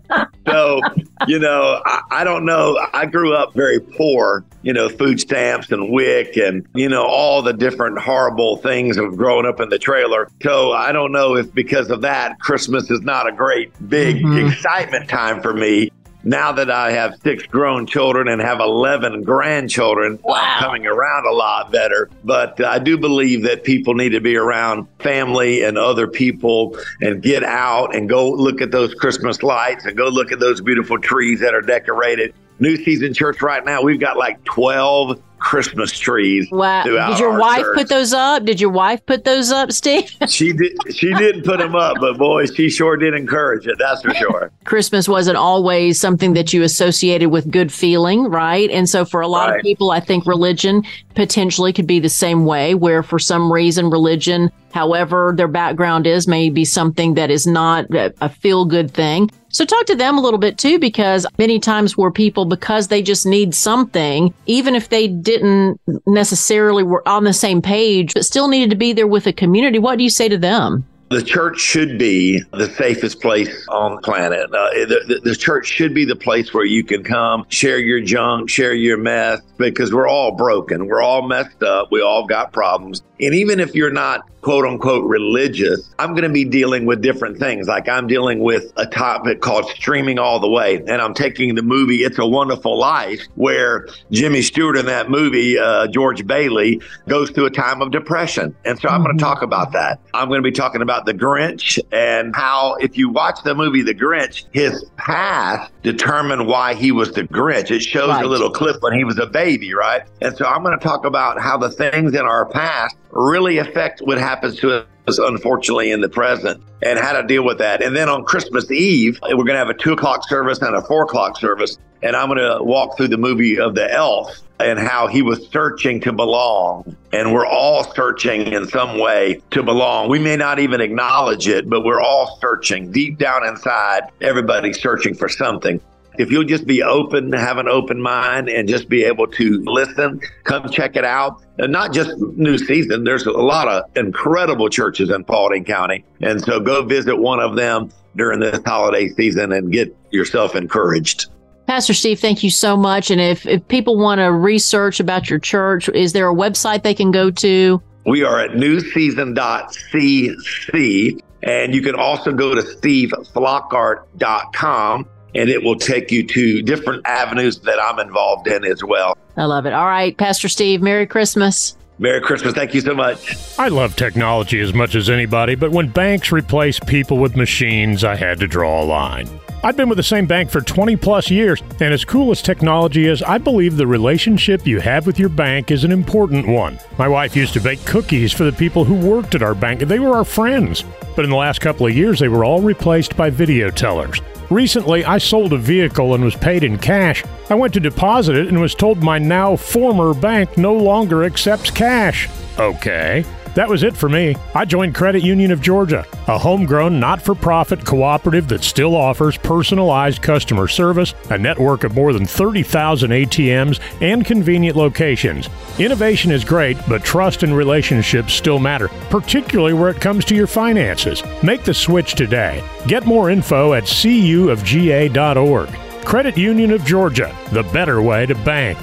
so, 0.46 0.80
you 1.26 1.38
know, 1.38 1.82
I, 1.84 2.02
I 2.10 2.24
don't 2.24 2.44
know. 2.44 2.78
I 2.92 3.06
grew 3.06 3.34
up 3.34 3.52
very 3.54 3.80
poor, 3.80 4.44
you 4.62 4.72
know, 4.72 4.88
food 4.88 5.20
stamps 5.20 5.70
and 5.72 5.90
WIC 5.90 6.36
and, 6.36 6.66
you 6.74 6.88
know, 6.88 7.04
all 7.04 7.42
the 7.42 7.52
different 7.52 7.98
horrible 7.98 8.56
things 8.58 8.96
of 8.96 9.16
growing 9.16 9.46
up 9.46 9.60
in 9.60 9.68
the 9.68 9.78
trailer. 9.78 10.28
So 10.42 10.72
I 10.72 10.92
don't 10.92 11.12
know 11.12 11.36
if 11.36 11.52
because 11.52 11.90
of 11.90 12.02
that, 12.02 12.38
Christmas 12.40 12.90
is 12.90 13.00
not 13.00 13.28
a 13.28 13.32
great 13.32 13.72
big 13.88 14.22
Mhm. 14.22 14.50
excitement 14.52 15.08
time 15.08 15.40
for 15.40 15.52
me 15.52 15.90
now 16.22 16.52
that 16.52 16.70
I 16.70 16.92
have 16.92 17.14
six 17.22 17.44
grown 17.46 17.86
children 17.86 18.28
and 18.28 18.40
have 18.42 18.60
11 18.60 19.22
grandchildren, 19.22 20.18
I'm 20.30 20.62
coming 20.62 20.86
around 20.86 21.26
a 21.26 21.32
lot 21.32 21.72
better. 21.72 22.10
But 22.24 22.62
I 22.62 22.78
do 22.78 22.98
believe 22.98 23.44
that 23.44 23.64
people 23.64 23.94
need 23.94 24.10
to 24.10 24.20
be 24.20 24.36
around 24.36 24.86
family 24.98 25.62
and 25.62 25.78
other 25.78 26.06
people 26.06 26.76
and 27.00 27.22
get 27.22 27.42
out 27.42 27.94
and 27.94 28.08
go 28.08 28.30
look 28.30 28.60
at 28.60 28.70
those 28.70 28.94
Christmas 28.94 29.42
lights 29.42 29.86
and 29.86 29.96
go 29.96 30.08
look 30.08 30.32
at 30.32 30.40
those 30.40 30.60
beautiful 30.60 30.98
trees 30.98 31.40
that 31.40 31.54
are 31.54 31.62
decorated. 31.62 32.34
New 32.60 32.76
Season 32.84 33.12
Church 33.14 33.42
right 33.42 33.64
now, 33.64 33.82
we've 33.82 34.00
got 34.00 34.16
like 34.16 34.42
12 34.44 35.20
Christmas 35.38 35.98
trees. 35.98 36.46
Wow. 36.52 36.82
Did 36.84 37.18
your 37.18 37.32
our 37.32 37.40
wife 37.40 37.62
church. 37.62 37.76
put 37.78 37.88
those 37.88 38.12
up? 38.12 38.44
Did 38.44 38.60
your 38.60 38.68
wife 38.70 39.04
put 39.06 39.24
those 39.24 39.50
up, 39.50 39.72
Steve? 39.72 40.10
She 40.28 40.52
did. 40.52 40.76
She 40.94 41.12
didn't 41.14 41.44
put 41.44 41.58
them 41.58 41.74
up, 41.74 41.96
but 41.98 42.18
boy, 42.18 42.44
she 42.44 42.68
sure 42.68 42.98
did 42.98 43.14
encourage 43.14 43.66
it. 43.66 43.76
That's 43.78 44.02
for 44.02 44.12
sure. 44.14 44.52
Christmas 44.64 45.08
wasn't 45.08 45.38
always 45.38 45.98
something 45.98 46.34
that 46.34 46.52
you 46.52 46.62
associated 46.62 47.30
with 47.30 47.50
good 47.50 47.72
feeling, 47.72 48.24
right? 48.24 48.70
And 48.70 48.86
so 48.88 49.06
for 49.06 49.22
a 49.22 49.28
lot 49.28 49.48
Right. 49.48 49.56
of 49.60 49.62
people, 49.62 49.90
I 49.90 50.00
think 50.00 50.26
religion 50.26 50.82
potentially 51.14 51.72
could 51.72 51.86
be 51.86 52.00
the 52.00 52.08
same 52.10 52.44
way, 52.44 52.74
where 52.74 53.02
for 53.02 53.18
some 53.18 53.50
reason, 53.50 53.88
religion, 53.88 54.50
however 54.72 55.32
their 55.34 55.48
background 55.48 56.06
is, 56.06 56.28
may 56.28 56.50
be 56.50 56.66
something 56.66 57.14
that 57.14 57.30
is 57.30 57.46
not 57.46 57.86
a, 57.94 58.12
a 58.20 58.28
feel 58.28 58.66
good 58.66 58.90
thing. 58.92 59.30
So 59.52 59.64
talk 59.64 59.86
to 59.86 59.96
them 59.96 60.16
a 60.16 60.20
little 60.20 60.38
bit 60.38 60.58
too, 60.58 60.78
because 60.78 61.26
many 61.36 61.58
times 61.58 61.96
where 61.96 62.10
people, 62.10 62.44
because 62.44 62.88
they 62.88 63.02
just 63.02 63.26
need 63.26 63.54
something, 63.54 64.32
even 64.46 64.76
if 64.76 64.88
they 64.88 65.08
didn't 65.08 65.80
necessarily 66.06 66.84
were 66.84 67.06
on 67.08 67.24
the 67.24 67.32
same 67.32 67.60
page, 67.60 68.14
but 68.14 68.24
still 68.24 68.46
needed 68.46 68.70
to 68.70 68.76
be 68.76 68.92
there 68.92 69.08
with 69.08 69.26
a 69.26 69.32
community, 69.32 69.80
what 69.80 69.98
do 69.98 70.04
you 70.04 70.10
say 70.10 70.28
to 70.28 70.38
them? 70.38 70.84
The 71.10 71.22
church 71.22 71.58
should 71.58 71.98
be 71.98 72.40
the 72.52 72.68
safest 72.68 73.20
place 73.20 73.66
on 73.68 73.96
the 73.96 74.00
planet. 74.00 74.44
Uh, 74.44 74.70
the, 74.70 75.00
the, 75.08 75.30
the 75.30 75.34
church 75.34 75.66
should 75.66 75.92
be 75.92 76.04
the 76.04 76.14
place 76.14 76.54
where 76.54 76.64
you 76.64 76.84
can 76.84 77.02
come, 77.02 77.44
share 77.48 77.80
your 77.80 78.00
junk, 78.00 78.48
share 78.48 78.74
your 78.74 78.96
mess, 78.96 79.40
because 79.56 79.92
we're 79.92 80.06
all 80.06 80.30
broken. 80.30 80.86
We're 80.86 81.02
all 81.02 81.26
messed 81.26 81.64
up. 81.64 81.88
We 81.90 82.00
all 82.00 82.28
got 82.28 82.52
problems. 82.52 83.02
And 83.18 83.34
even 83.34 83.58
if 83.58 83.74
you're 83.74 83.92
not 83.92 84.24
quote 84.42 84.64
unquote 84.64 85.04
religious, 85.06 85.90
I'm 85.98 86.10
going 86.10 86.22
to 86.24 86.28
be 86.30 86.44
dealing 86.44 86.86
with 86.86 87.02
different 87.02 87.38
things. 87.38 87.68
Like 87.68 87.88
I'm 87.88 88.06
dealing 88.06 88.40
with 88.40 88.72
a 88.76 88.86
topic 88.86 89.40
called 89.40 89.66
streaming 89.70 90.18
all 90.18 90.40
the 90.40 90.48
way. 90.48 90.76
And 90.76 91.02
I'm 91.02 91.14
taking 91.14 91.54
the 91.54 91.62
movie 91.62 91.96
It's 91.98 92.18
a 92.18 92.26
Wonderful 92.26 92.78
Life, 92.78 93.20
where 93.34 93.86
Jimmy 94.10 94.42
Stewart 94.42 94.76
in 94.76 94.86
that 94.86 95.10
movie, 95.10 95.58
uh, 95.58 95.86
George 95.88 96.26
Bailey, 96.26 96.80
goes 97.08 97.30
through 97.30 97.46
a 97.46 97.50
time 97.50 97.82
of 97.82 97.90
depression. 97.90 98.54
And 98.64 98.78
so 98.78 98.88
I'm 98.88 99.02
going 99.02 99.16
to 99.16 99.22
talk 99.22 99.42
about 99.42 99.72
that. 99.72 100.00
I'm 100.14 100.28
going 100.28 100.42
to 100.42 100.48
be 100.48 100.52
talking 100.54 100.82
about 100.82 101.06
the 101.06 101.14
Grinch 101.14 101.78
and 101.92 102.34
how, 102.34 102.74
if 102.80 102.96
you 102.96 103.08
watch 103.10 103.42
the 103.44 103.54
movie 103.54 103.82
The 103.82 103.94
Grinch, 103.94 104.44
his 104.52 104.84
past 104.96 105.72
determined 105.82 106.46
why 106.46 106.74
he 106.74 106.92
was 106.92 107.12
the 107.12 107.22
Grinch. 107.24 107.70
It 107.70 107.80
shows 107.82 108.08
Right. 108.10 108.24
a 108.24 108.28
little 108.28 108.50
clip 108.50 108.82
when 108.82 108.92
he 108.94 109.04
was 109.04 109.18
a 109.18 109.26
baby, 109.26 109.72
right? 109.74 110.02
And 110.20 110.36
so 110.36 110.44
I'm 110.46 110.62
going 110.62 110.76
to 110.78 110.82
talk 110.82 111.04
about 111.04 111.40
how 111.40 111.56
the 111.58 111.70
things 111.70 112.14
in 112.14 112.20
our 112.22 112.46
past 112.46 112.96
really 113.10 113.58
affect 113.58 114.00
what 114.00 114.18
happens 114.18 114.56
to 114.60 114.86
us, 115.06 115.18
unfortunately, 115.18 115.90
in 115.90 116.00
the 116.00 116.08
present 116.08 116.62
and 116.82 116.98
how 116.98 117.12
to 117.20 117.26
deal 117.26 117.44
with 117.44 117.58
that. 117.58 117.82
And 117.82 117.94
then 117.94 118.08
on 118.08 118.24
Christmas 118.24 118.70
Eve, 118.70 119.18
we're 119.22 119.34
going 119.36 119.48
to 119.48 119.56
have 119.56 119.70
a 119.70 119.74
two 119.74 119.92
o'clock 119.92 120.28
service 120.28 120.60
and 120.62 120.74
a 120.74 120.82
four 120.82 121.04
o'clock 121.04 121.38
service. 121.38 121.78
And 122.02 122.16
I'm 122.16 122.28
going 122.28 122.38
to 122.38 122.64
walk 122.64 122.96
through 122.96 123.08
the 123.08 123.18
movie 123.18 123.58
of 123.58 123.74
the 123.74 123.92
elf 123.92 124.40
and 124.58 124.78
how 124.78 125.06
he 125.06 125.22
was 125.22 125.46
searching 125.48 126.00
to 126.00 126.12
belong. 126.12 126.96
And 127.12 127.32
we're 127.32 127.46
all 127.46 127.84
searching 127.92 128.52
in 128.52 128.66
some 128.68 128.98
way 128.98 129.42
to 129.50 129.62
belong. 129.62 130.08
We 130.08 130.18
may 130.18 130.36
not 130.36 130.58
even 130.58 130.80
acknowledge 130.80 131.48
it, 131.48 131.68
but 131.68 131.84
we're 131.84 132.00
all 132.00 132.38
searching 132.40 132.90
deep 132.90 133.18
down 133.18 133.46
inside. 133.46 134.04
Everybody's 134.20 134.80
searching 134.80 135.14
for 135.14 135.28
something. 135.28 135.80
If 136.18 136.30
you'll 136.30 136.44
just 136.44 136.66
be 136.66 136.82
open, 136.82 137.32
have 137.32 137.58
an 137.58 137.68
open 137.68 138.00
mind, 138.00 138.48
and 138.48 138.66
just 138.68 138.88
be 138.88 139.04
able 139.04 139.26
to 139.28 139.62
listen, 139.64 140.20
come 140.44 140.70
check 140.70 140.96
it 140.96 141.04
out. 141.04 141.42
And 141.58 141.72
not 141.72 141.92
just 141.92 142.16
New 142.18 142.56
Season, 142.58 143.04
there's 143.04 143.26
a 143.26 143.32
lot 143.32 143.68
of 143.68 143.84
incredible 143.96 144.68
churches 144.68 145.10
in 145.10 145.24
Paulding 145.24 145.64
County. 145.64 146.04
And 146.20 146.42
so 146.42 146.60
go 146.60 146.84
visit 146.84 147.16
one 147.16 147.40
of 147.40 147.56
them 147.56 147.90
during 148.16 148.40
this 148.40 148.60
holiday 148.64 149.08
season 149.08 149.52
and 149.52 149.72
get 149.72 149.96
yourself 150.10 150.56
encouraged. 150.56 151.26
Pastor 151.66 151.94
Steve, 151.94 152.18
thank 152.18 152.42
you 152.42 152.50
so 152.50 152.76
much. 152.76 153.12
And 153.12 153.20
if, 153.20 153.46
if 153.46 153.66
people 153.68 153.96
want 153.96 154.18
to 154.18 154.32
research 154.32 154.98
about 154.98 155.30
your 155.30 155.38
church, 155.38 155.88
is 155.88 156.12
there 156.12 156.28
a 156.28 156.34
website 156.34 156.82
they 156.82 156.94
can 156.94 157.12
go 157.12 157.30
to? 157.30 157.80
We 158.06 158.24
are 158.24 158.40
at 158.40 158.52
newseason.cc, 158.52 161.20
and 161.44 161.74
you 161.74 161.82
can 161.82 161.94
also 161.94 162.32
go 162.32 162.56
to 162.56 162.62
steveflockart.com, 162.62 165.08
and 165.34 165.48
it 165.48 165.62
will 165.62 165.76
take 165.76 166.10
you 166.10 166.26
to 166.26 166.62
different 166.62 167.06
avenues 167.06 167.60
that 167.60 167.80
I'm 167.80 167.98
involved 167.98 168.46
in 168.46 168.64
as 168.64 168.82
well. 168.84 169.16
I 169.36 169.44
love 169.44 169.66
it. 169.66 169.72
All 169.72 169.86
right, 169.86 170.16
Pastor 170.16 170.48
Steve, 170.48 170.82
Merry 170.82 171.06
Christmas. 171.06 171.76
Merry 172.00 172.22
Christmas. 172.22 172.54
Thank 172.54 172.72
you 172.72 172.80
so 172.80 172.94
much. 172.94 173.58
I 173.58 173.68
love 173.68 173.94
technology 173.94 174.58
as 174.60 174.72
much 174.72 174.94
as 174.94 175.10
anybody, 175.10 175.54
but 175.54 175.70
when 175.70 175.88
banks 175.88 176.32
replace 176.32 176.80
people 176.80 177.18
with 177.18 177.36
machines, 177.36 178.04
I 178.04 178.16
had 178.16 178.40
to 178.40 178.46
draw 178.46 178.82
a 178.82 178.84
line. 178.84 179.28
I've 179.62 179.76
been 179.76 179.90
with 179.90 179.98
the 179.98 180.02
same 180.02 180.24
bank 180.24 180.50
for 180.50 180.62
20 180.62 180.96
plus 180.96 181.30
years, 181.30 181.62
and 181.80 181.92
as 181.92 182.06
cool 182.06 182.30
as 182.30 182.40
technology 182.40 183.06
is, 183.06 183.22
I 183.22 183.36
believe 183.36 183.76
the 183.76 183.86
relationship 183.86 184.66
you 184.66 184.80
have 184.80 185.06
with 185.06 185.18
your 185.18 185.28
bank 185.28 185.70
is 185.70 185.84
an 185.84 185.92
important 185.92 186.48
one. 186.48 186.78
My 186.96 187.06
wife 187.06 187.36
used 187.36 187.52
to 187.52 187.60
bake 187.60 187.84
cookies 187.84 188.32
for 188.32 188.44
the 188.44 188.52
people 188.52 188.84
who 188.84 188.94
worked 188.94 189.34
at 189.34 189.42
our 189.42 189.54
bank, 189.54 189.82
and 189.82 189.90
they 189.90 189.98
were 189.98 190.16
our 190.16 190.24
friends. 190.24 190.82
But 191.14 191.26
in 191.26 191.30
the 191.30 191.36
last 191.36 191.60
couple 191.60 191.86
of 191.86 191.94
years, 191.94 192.18
they 192.18 192.28
were 192.28 192.46
all 192.46 192.62
replaced 192.62 193.14
by 193.18 193.28
video 193.28 193.68
tellers. 193.68 194.22
Recently, 194.50 195.04
I 195.04 195.18
sold 195.18 195.52
a 195.52 195.56
vehicle 195.56 196.14
and 196.14 196.24
was 196.24 196.34
paid 196.34 196.64
in 196.64 196.76
cash. 196.76 197.22
I 197.48 197.54
went 197.54 197.72
to 197.74 197.80
deposit 197.80 198.34
it 198.34 198.48
and 198.48 198.60
was 198.60 198.74
told 198.74 199.00
my 199.00 199.16
now 199.16 199.54
former 199.54 200.12
bank 200.12 200.58
no 200.58 200.74
longer 200.74 201.22
accepts 201.22 201.70
cash. 201.70 202.28
Okay. 202.58 203.24
That 203.54 203.68
was 203.68 203.82
it 203.82 203.96
for 203.96 204.08
me. 204.08 204.36
I 204.54 204.64
joined 204.64 204.94
Credit 204.94 205.22
Union 205.22 205.50
of 205.50 205.60
Georgia, 205.60 206.06
a 206.28 206.38
homegrown, 206.38 207.00
not 207.00 207.20
for 207.20 207.34
profit 207.34 207.84
cooperative 207.84 208.48
that 208.48 208.62
still 208.62 208.94
offers 208.94 209.36
personalized 209.36 210.22
customer 210.22 210.68
service, 210.68 211.14
a 211.30 211.38
network 211.38 211.82
of 211.84 211.94
more 211.94 212.12
than 212.12 212.26
30,000 212.26 213.10
ATMs, 213.10 213.80
and 214.00 214.24
convenient 214.24 214.76
locations. 214.76 215.48
Innovation 215.78 216.30
is 216.30 216.44
great, 216.44 216.78
but 216.88 217.02
trust 217.04 217.42
and 217.42 217.56
relationships 217.56 218.34
still 218.34 218.58
matter, 218.58 218.88
particularly 219.10 219.74
where 219.74 219.90
it 219.90 220.00
comes 220.00 220.24
to 220.26 220.36
your 220.36 220.46
finances. 220.46 221.22
Make 221.42 221.64
the 221.64 221.74
switch 221.74 222.14
today. 222.14 222.62
Get 222.86 223.04
more 223.06 223.30
info 223.30 223.74
at 223.74 223.84
cuofga.org. 223.84 225.68
Credit 226.04 226.36
Union 226.36 226.70
of 226.70 226.84
Georgia, 226.84 227.36
the 227.52 227.62
better 227.64 228.00
way 228.00 228.26
to 228.26 228.34
bank. 228.36 228.78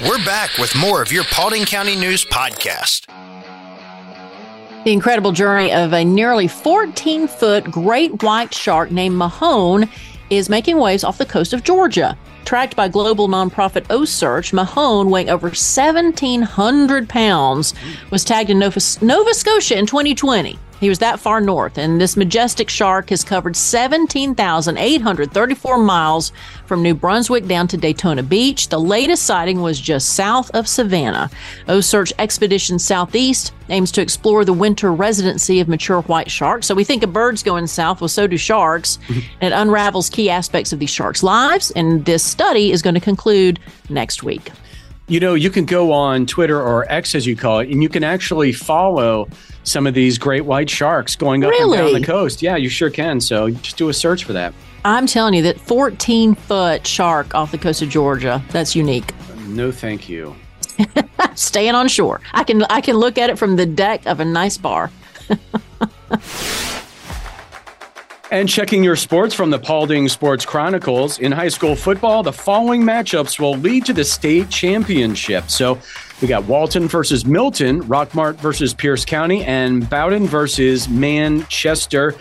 We're 0.00 0.24
back 0.24 0.56
with 0.58 0.76
more 0.76 1.02
of 1.02 1.10
your 1.10 1.24
Paulding 1.24 1.64
County 1.64 1.96
News 1.96 2.24
podcast. 2.24 3.06
The 4.84 4.92
incredible 4.92 5.32
journey 5.32 5.72
of 5.72 5.92
a 5.92 6.04
nearly 6.04 6.46
14 6.46 7.26
foot 7.26 7.64
great 7.64 8.22
white 8.22 8.54
shark 8.54 8.92
named 8.92 9.16
Mahone 9.16 9.88
is 10.30 10.48
making 10.48 10.78
waves 10.78 11.02
off 11.02 11.18
the 11.18 11.26
coast 11.26 11.52
of 11.52 11.64
Georgia. 11.64 12.16
Tracked 12.44 12.76
by 12.76 12.86
global 12.86 13.26
nonprofit 13.26 13.88
OCEARCH, 13.88 14.52
Mahone, 14.52 15.10
weighing 15.10 15.30
over 15.30 15.48
1,700 15.48 17.08
pounds, 17.08 17.74
was 18.12 18.24
tagged 18.24 18.50
in 18.50 18.60
Nova, 18.60 18.78
Nova 19.02 19.34
Scotia 19.34 19.76
in 19.76 19.86
2020. 19.86 20.56
He 20.80 20.88
was 20.88 21.00
that 21.00 21.18
far 21.18 21.40
north, 21.40 21.76
and 21.76 22.00
this 22.00 22.16
majestic 22.16 22.70
shark 22.70 23.10
has 23.10 23.24
covered 23.24 23.56
17,834 23.56 25.78
miles 25.78 26.30
from 26.66 26.82
New 26.82 26.94
Brunswick 26.94 27.46
down 27.46 27.66
to 27.68 27.76
Daytona 27.76 28.22
Beach. 28.22 28.68
The 28.68 28.78
latest 28.78 29.24
sighting 29.24 29.60
was 29.60 29.80
just 29.80 30.14
south 30.14 30.50
of 30.52 30.68
Savannah. 30.68 31.30
OCEARCH 31.66 32.12
Expedition 32.18 32.78
Southeast 32.78 33.52
aims 33.70 33.90
to 33.92 34.00
explore 34.00 34.44
the 34.44 34.52
winter 34.52 34.92
residency 34.92 35.60
of 35.60 35.68
mature 35.68 36.02
white 36.02 36.30
sharks. 36.30 36.66
So 36.66 36.74
we 36.74 36.84
think 36.84 37.02
of 37.02 37.12
birds 37.12 37.42
going 37.42 37.66
south, 37.66 38.00
well, 38.00 38.08
so 38.08 38.28
do 38.28 38.36
sharks. 38.36 38.98
and 39.08 39.52
it 39.52 39.52
unravels 39.52 40.08
key 40.08 40.30
aspects 40.30 40.72
of 40.72 40.78
these 40.78 40.90
sharks' 40.90 41.24
lives, 41.24 41.72
and 41.72 42.04
this 42.04 42.22
study 42.22 42.70
is 42.70 42.82
going 42.82 42.94
to 42.94 43.00
conclude 43.00 43.58
next 43.88 44.22
week. 44.22 44.52
You 45.08 45.20
know, 45.20 45.32
you 45.32 45.48
can 45.48 45.64
go 45.64 45.90
on 45.92 46.26
Twitter 46.26 46.60
or 46.60 46.84
X 46.92 47.14
as 47.14 47.26
you 47.26 47.34
call 47.34 47.60
it, 47.60 47.70
and 47.70 47.82
you 47.82 47.88
can 47.88 48.04
actually 48.04 48.52
follow 48.52 49.26
some 49.62 49.86
of 49.86 49.94
these 49.94 50.18
great 50.18 50.44
white 50.44 50.68
sharks 50.68 51.16
going 51.16 51.44
up 51.44 51.52
and 51.58 51.72
down 51.72 51.92
the 51.94 52.04
coast. 52.04 52.42
Yeah, 52.42 52.56
you 52.56 52.68
sure 52.68 52.90
can. 52.90 53.20
So 53.20 53.48
just 53.50 53.78
do 53.78 53.88
a 53.88 53.94
search 53.94 54.24
for 54.24 54.34
that. 54.34 54.52
I'm 54.84 55.06
telling 55.06 55.32
you 55.34 55.42
that 55.42 55.58
14 55.60 56.34
foot 56.34 56.86
shark 56.86 57.34
off 57.34 57.52
the 57.52 57.58
coast 57.58 57.80
of 57.80 57.88
Georgia. 57.88 58.42
That's 58.50 58.76
unique. 58.76 59.14
No, 59.46 59.72
thank 59.72 60.08
you. 60.10 60.36
Staying 61.34 61.74
on 61.74 61.88
shore. 61.88 62.20
I 62.32 62.44
can 62.44 62.62
I 62.64 62.80
can 62.82 62.96
look 62.96 63.16
at 63.18 63.30
it 63.30 63.38
from 63.38 63.56
the 63.56 63.66
deck 63.66 64.06
of 64.06 64.20
a 64.20 64.24
nice 64.24 64.58
bar. 64.58 64.90
And 68.30 68.46
checking 68.46 68.84
your 68.84 68.96
sports 68.96 69.34
from 69.34 69.48
the 69.48 69.58
Paulding 69.58 70.06
Sports 70.06 70.44
Chronicles 70.44 71.18
in 71.18 71.32
high 71.32 71.48
school 71.48 71.74
football, 71.74 72.22
the 72.22 72.32
following 72.32 72.82
matchups 72.82 73.40
will 73.40 73.56
lead 73.56 73.86
to 73.86 73.94
the 73.94 74.04
state 74.04 74.50
championship. 74.50 75.48
So 75.48 75.78
we 76.20 76.28
got 76.28 76.44
Walton 76.44 76.88
versus 76.88 77.24
Milton, 77.24 77.82
Rockmart 77.84 78.34
versus 78.34 78.74
Pierce 78.74 79.06
County, 79.06 79.44
and 79.44 79.88
Bowdon 79.88 80.26
versus 80.26 80.90
Manchester. 80.90 82.16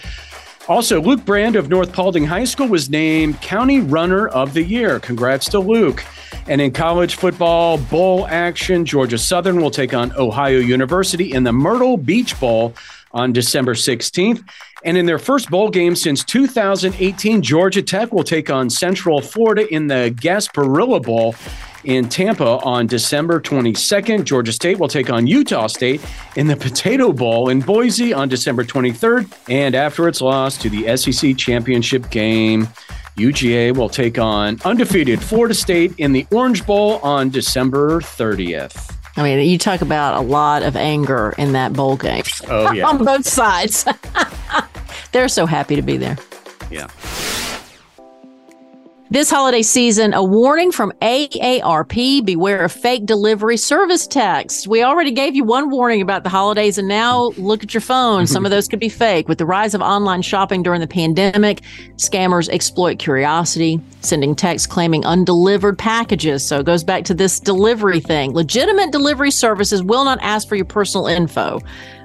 Also, 0.70 1.02
Luke 1.02 1.26
Brand 1.26 1.58
of 1.58 1.68
North 1.68 1.92
Paulding 1.92 2.26
High 2.26 2.46
School 2.46 2.70
was 2.70 2.90
named 2.90 3.42
County 3.42 3.82
Runner 3.82 4.30
of 4.30 4.54
the 4.54 4.64
Year. 4.64 5.02
Congrats 5.02 5.50
to 5.50 5.60
Luke. 5.60 6.06
And 6.48 6.62
in 6.62 6.72
college 6.72 7.16
football, 7.16 7.78
bowl 7.78 8.26
action, 8.28 8.86
Georgia 8.86 9.18
Southern 9.18 9.62
will 9.62 9.72
take 9.72 9.94
on 9.94 10.14
Ohio 10.14 10.60
University 10.60 11.34
in 11.34 11.44
the 11.44 11.52
Myrtle 11.52 11.98
Beach 11.98 12.40
Bowl 12.40 12.74
on 13.12 13.34
December 13.34 13.74
16th. 13.74 14.44
And 14.84 14.98
in 14.98 15.06
their 15.06 15.20
first 15.20 15.50
bowl 15.50 15.70
game 15.70 15.96
since 15.96 16.24
2018, 16.24 17.42
Georgia 17.42 17.82
Tech 17.82 18.12
will 18.12 18.24
take 18.24 18.50
on 18.50 18.70
Central 18.70 19.22
Florida 19.22 19.72
in 19.74 19.88
the 19.88 20.14
Gasparilla 20.16 21.02
Bowl 21.02 21.36
in 21.84 22.10
Tampa 22.10 22.60
on 22.60 22.86
December 22.86 23.40
22nd. 23.40 24.24
Georgia 24.24 24.52
State 24.52 24.78
will 24.78 24.88
take 24.88 25.10
on 25.10 25.26
Utah 25.26 25.68
State 25.68 26.02
in 26.36 26.48
the 26.48 26.56
Potato 26.56 27.12
Bowl 27.12 27.50
in 27.50 27.60
Boise 27.60 28.14
on 28.14 28.30
December 28.30 28.64
23rd. 28.64 29.32
And 29.50 29.74
after 29.74 30.08
its 30.08 30.22
loss 30.22 30.58
to 30.58 30.70
the 30.70 30.96
SEC 30.98 31.38
championship 31.38 32.10
game, 32.10 32.68
UGA 33.18 33.76
will 33.76 33.90
take 33.90 34.20
on 34.20 34.60
undefeated 34.64 35.22
Florida 35.22 35.56
State 35.56 35.94
in 35.98 36.12
the 36.12 36.28
Orange 36.32 36.66
Bowl 36.66 37.00
on 37.00 37.30
December 37.30 38.00
30th. 38.00 38.97
I 39.18 39.24
mean, 39.24 39.50
you 39.50 39.58
talk 39.58 39.82
about 39.82 40.16
a 40.16 40.22
lot 40.22 40.62
of 40.62 40.76
anger 40.76 41.34
in 41.38 41.54
that 41.54 41.74
bowl 41.74 41.98
game. 41.98 42.24
Oh, 42.48 42.72
yeah. 42.72 42.86
On 42.88 43.04
both 43.04 43.28
sides. 43.28 43.84
They're 45.12 45.28
so 45.28 45.46
happy 45.48 45.76
to 45.76 45.82
be 45.82 45.98
there. 45.98 46.18
Yeah. 46.70 46.88
This 49.10 49.30
holiday 49.30 49.62
season, 49.62 50.14
a 50.14 50.22
warning 50.22 50.70
from 50.70 50.92
AARP 51.02 52.26
beware 52.26 52.66
of 52.66 52.74
fake 52.74 53.06
delivery 53.06 53.56
service 53.56 54.06
texts. 54.06 54.68
We 54.68 54.84
already 54.84 55.12
gave 55.12 55.34
you 55.34 55.46
one 55.46 55.70
warning 55.70 56.02
about 56.02 56.24
the 56.24 56.30
holidays, 56.30 56.78
and 56.78 56.90
now 56.90 57.30
look 57.38 57.64
at 57.64 57.74
your 57.74 57.80
phone. 57.80 58.28
Some 58.28 58.44
of 58.44 58.52
those 58.52 58.68
could 58.68 58.82
be 58.82 58.90
fake. 58.90 59.30
With 59.30 59.38
the 59.38 59.46
rise 59.46 59.74
of 59.74 59.80
online 59.80 60.24
shopping 60.24 60.62
during 60.62 60.82
the 60.82 60.88
pandemic, 60.88 61.62
scammers 61.96 62.50
exploit 62.50 63.00
curiosity, 63.00 63.80
sending 64.02 64.36
texts 64.36 64.68
claiming 64.68 65.06
undelivered 65.06 65.78
packages. 65.78 66.46
So 66.46 66.60
it 66.60 66.66
goes 66.66 66.84
back 66.84 67.06
to 67.06 67.14
this 67.14 67.40
delivery 67.40 68.02
thing. 68.02 68.34
Legitimate 68.34 68.92
delivery 68.92 69.32
services 69.32 69.82
will 69.82 70.04
not 70.04 70.20
ask 70.22 70.50
for 70.50 70.58
your 70.58 70.66
personal 70.66 71.08
info. 71.08 71.62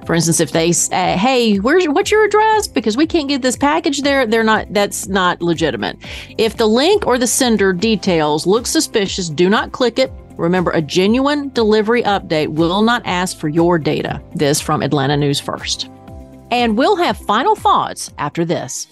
For 0.06 0.14
instance, 0.14 0.40
if 0.40 0.52
they 0.52 0.72
say, 0.72 1.16
"Hey, 1.16 1.56
where's 1.56 1.86
what's 1.86 2.10
your 2.10 2.24
address?" 2.24 2.66
because 2.66 2.96
we 2.96 3.06
can't 3.06 3.28
get 3.28 3.42
this 3.42 3.56
package 3.56 4.02
there, 4.02 4.26
they're 4.26 4.44
not. 4.44 4.66
That's 4.70 5.06
not 5.06 5.40
legitimate. 5.40 5.98
If 6.38 6.56
the 6.56 6.66
link 6.66 7.06
or 7.06 7.18
the 7.18 7.26
sender 7.26 7.72
details 7.72 8.46
look 8.46 8.66
suspicious, 8.66 9.28
do 9.28 9.48
not 9.48 9.72
click 9.72 9.98
it. 9.98 10.12
Remember, 10.36 10.70
a 10.72 10.82
genuine 10.82 11.50
delivery 11.50 12.02
update 12.02 12.48
will 12.48 12.82
not 12.82 13.02
ask 13.04 13.38
for 13.38 13.48
your 13.48 13.78
data. 13.78 14.20
This 14.34 14.60
from 14.60 14.82
Atlanta 14.82 15.16
News 15.16 15.38
First. 15.38 15.88
And 16.50 16.76
we'll 16.76 16.96
have 16.96 17.16
final 17.16 17.54
thoughts 17.54 18.10
after 18.18 18.44
this. 18.44 18.86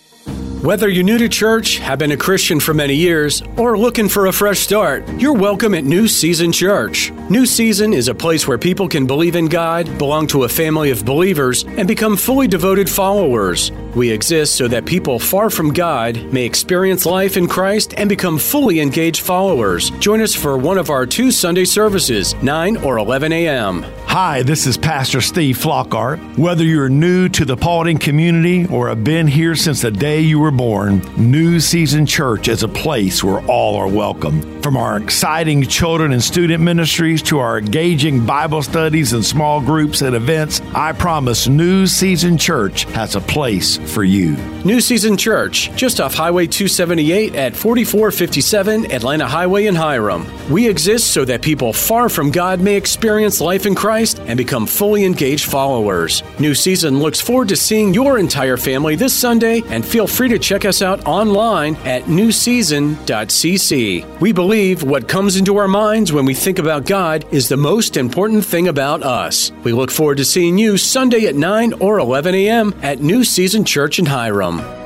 Whether 0.62 0.90
you're 0.90 1.04
new 1.04 1.16
to 1.16 1.28
church, 1.28 1.78
have 1.78 1.98
been 1.98 2.12
a 2.12 2.16
Christian 2.18 2.60
for 2.60 2.74
many 2.74 2.94
years, 2.94 3.42
or 3.56 3.78
looking 3.78 4.10
for 4.10 4.26
a 4.26 4.32
fresh 4.32 4.58
start, 4.58 5.08
you're 5.18 5.32
welcome 5.32 5.74
at 5.74 5.84
New 5.84 6.06
Season 6.06 6.52
Church. 6.52 7.10
New 7.30 7.46
Season 7.46 7.94
is 7.94 8.08
a 8.08 8.14
place 8.14 8.46
where 8.46 8.58
people 8.58 8.86
can 8.86 9.06
believe 9.06 9.36
in 9.36 9.46
God, 9.46 9.86
belong 9.96 10.26
to 10.26 10.44
a 10.44 10.48
family 10.48 10.90
of 10.90 11.06
believers, 11.06 11.64
and 11.64 11.88
become 11.88 12.14
fully 12.14 12.46
devoted 12.46 12.90
followers. 12.90 13.72
We 13.94 14.10
exist 14.10 14.56
so 14.56 14.68
that 14.68 14.84
people 14.84 15.18
far 15.18 15.48
from 15.48 15.72
God 15.72 16.22
may 16.30 16.44
experience 16.44 17.06
life 17.06 17.38
in 17.38 17.48
Christ 17.48 17.94
and 17.96 18.08
become 18.08 18.38
fully 18.38 18.80
engaged 18.80 19.22
followers. 19.22 19.90
Join 19.98 20.20
us 20.20 20.34
for 20.34 20.58
one 20.58 20.76
of 20.76 20.90
our 20.90 21.06
two 21.06 21.30
Sunday 21.30 21.64
services, 21.64 22.34
9 22.42 22.76
or 22.78 22.98
11 22.98 23.32
a.m. 23.32 23.86
Hi, 24.10 24.42
this 24.42 24.66
is 24.66 24.76
Pastor 24.76 25.20
Steve 25.20 25.56
Flockhart. 25.56 26.36
Whether 26.36 26.64
you're 26.64 26.88
new 26.88 27.28
to 27.28 27.44
the 27.44 27.56
Paulding 27.56 27.96
community 27.96 28.66
or 28.66 28.88
have 28.88 29.04
been 29.04 29.28
here 29.28 29.54
since 29.54 29.82
the 29.82 29.92
day 29.92 30.20
you 30.20 30.40
were 30.40 30.50
born, 30.50 30.98
New 31.16 31.60
Season 31.60 32.06
Church 32.06 32.48
is 32.48 32.64
a 32.64 32.68
place 32.68 33.22
where 33.22 33.38
all 33.46 33.76
are 33.76 33.86
welcome. 33.86 34.60
From 34.62 34.76
our 34.76 34.96
exciting 34.96 35.62
children 35.62 36.12
and 36.12 36.20
student 36.20 36.60
ministries 36.60 37.22
to 37.22 37.38
our 37.38 37.58
engaging 37.58 38.26
Bible 38.26 38.62
studies 38.62 39.12
and 39.12 39.24
small 39.24 39.60
groups 39.60 40.02
and 40.02 40.16
events, 40.16 40.60
I 40.74 40.90
promise 40.90 41.46
New 41.46 41.86
Season 41.86 42.36
Church 42.36 42.86
has 42.86 43.14
a 43.14 43.20
place 43.20 43.78
for 43.94 44.02
you. 44.02 44.36
New 44.64 44.80
Season 44.80 45.16
Church, 45.16 45.70
just 45.76 46.00
off 46.00 46.14
Highway 46.14 46.48
278 46.48 47.36
at 47.36 47.54
4457 47.54 48.90
Atlanta 48.90 49.28
Highway 49.28 49.66
in 49.66 49.76
Hiram. 49.76 50.26
We 50.50 50.68
exist 50.68 51.12
so 51.12 51.24
that 51.26 51.42
people 51.42 51.72
far 51.72 52.08
from 52.08 52.32
God 52.32 52.60
may 52.60 52.74
experience 52.74 53.40
life 53.40 53.66
in 53.66 53.76
Christ 53.76 53.99
and 54.00 54.36
become 54.36 54.66
fully 54.66 55.04
engaged 55.04 55.50
followers. 55.50 56.22
New 56.38 56.54
Season 56.54 56.98
looks 56.98 57.20
forward 57.20 57.48
to 57.48 57.56
seeing 57.56 57.92
your 57.92 58.18
entire 58.18 58.56
family 58.56 58.96
this 58.96 59.12
Sunday 59.12 59.62
and 59.66 59.84
feel 59.84 60.06
free 60.06 60.28
to 60.28 60.38
check 60.38 60.64
us 60.64 60.82
out 60.82 61.06
online 61.06 61.76
at 61.84 62.04
newseason.cc. 62.04 64.20
We 64.20 64.32
believe 64.32 64.82
what 64.82 65.08
comes 65.08 65.36
into 65.36 65.58
our 65.58 65.68
minds 65.68 66.12
when 66.12 66.24
we 66.24 66.34
think 66.34 66.58
about 66.58 66.86
God 66.86 67.26
is 67.30 67.48
the 67.48 67.56
most 67.56 67.96
important 67.96 68.44
thing 68.44 68.68
about 68.68 69.02
us. 69.02 69.52
We 69.64 69.72
look 69.72 69.90
forward 69.90 70.16
to 70.16 70.24
seeing 70.24 70.58
you 70.58 70.78
Sunday 70.78 71.26
at 71.26 71.34
9 71.34 71.74
or 71.74 71.98
11 71.98 72.34
a.m. 72.34 72.74
at 72.82 73.00
New 73.00 73.24
Season 73.24 73.64
Church 73.64 73.98
in 73.98 74.06
Hiram. 74.06 74.79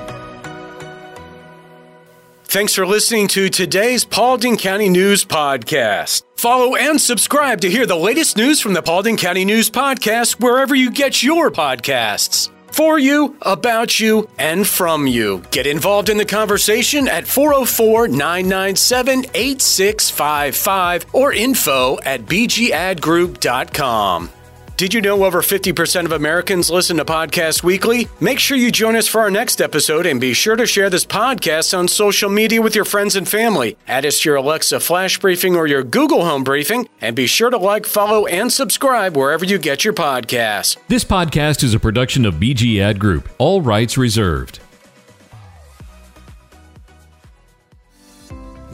Thanks 2.55 2.73
for 2.73 2.87
listening 2.87 3.27
to 3.29 3.49
today's 3.49 4.05
Paulding 4.05 4.57
County 4.57 4.89
News 4.89 5.25
Podcast. 5.25 6.23
Follow 6.37 6.77
and 6.77 7.01
subscribe 7.01 7.61
to 7.63 7.69
hear 7.69 7.85
the 7.85 7.97
latest 7.97 8.37
news 8.37 8.61
from 8.61 8.75
the 8.75 8.81
Paulding 8.81 9.17
County 9.17 9.45
News 9.45 9.69
Podcast 9.69 10.41
wherever 10.41 10.73
you 10.73 10.93
get 10.93 11.21
your 11.21 11.51
podcasts. 11.51 12.51
For 12.69 12.97
you, 12.97 13.37
about 13.43 13.99
you, 13.99 14.29
and 14.39 14.65
from 14.65 15.09
you. 15.09 15.43
Get 15.51 15.67
involved 15.67 16.09
in 16.09 16.17
the 16.17 16.25
conversation 16.25 17.09
at 17.09 17.27
404 17.27 18.07
997 18.07 19.25
8655 19.35 21.07
or 21.13 21.33
info 21.33 21.99
at 22.05 22.21
bgadgroup.com. 22.21 24.31
Did 24.77 24.93
you 24.93 25.01
know 25.01 25.25
over 25.25 25.41
50% 25.41 26.05
of 26.05 26.11
Americans 26.11 26.69
listen 26.69 26.97
to 26.97 27.05
podcasts 27.05 27.63
weekly? 27.63 28.09
Make 28.19 28.41
sure 28.41 28.57
you 28.57 28.73
join 28.73 28.97
us 28.97 29.07
for 29.07 29.21
our 29.21 29.31
next 29.31 29.61
episode 29.61 30.05
and 30.05 30.21
be 30.21 30.33
sure 30.33 30.57
to 30.57 30.67
share 30.67 30.91
this 30.91 31.07
podcast 31.07 31.79
on 31.79 31.87
social 31.87 32.29
media 32.29 32.61
with 32.61 32.75
your 32.75 32.85
friends 32.85 33.15
and 33.15 33.29
family. 33.29 33.77
Add 33.87 34.05
us 34.05 34.19
to 34.21 34.31
your 34.31 34.37
Alexa 34.37 34.81
Flash 34.81 35.21
Briefing 35.21 35.55
or 35.55 35.69
your 35.69 35.85
Google 35.85 36.25
Home 36.25 36.43
Briefing, 36.43 36.89
and 37.01 37.15
be 37.15 37.29
sure 37.29 37.51
to 37.51 37.57
like, 37.57 37.87
follow, 37.87 38.27
and 38.27 38.53
subscribe 38.53 39.17
wherever 39.17 39.45
you 39.45 39.59
get 39.59 39.85
your 39.85 39.95
podcasts. 39.95 40.77
This 40.89 41.05
podcast 41.05 41.63
is 41.63 41.73
a 41.73 41.79
production 41.79 42.27
of 42.27 42.35
BG 42.35 42.81
Ad 42.81 42.99
Group. 42.99 43.29
All 43.39 43.63
rights 43.63 43.97
reserved. 43.97 44.59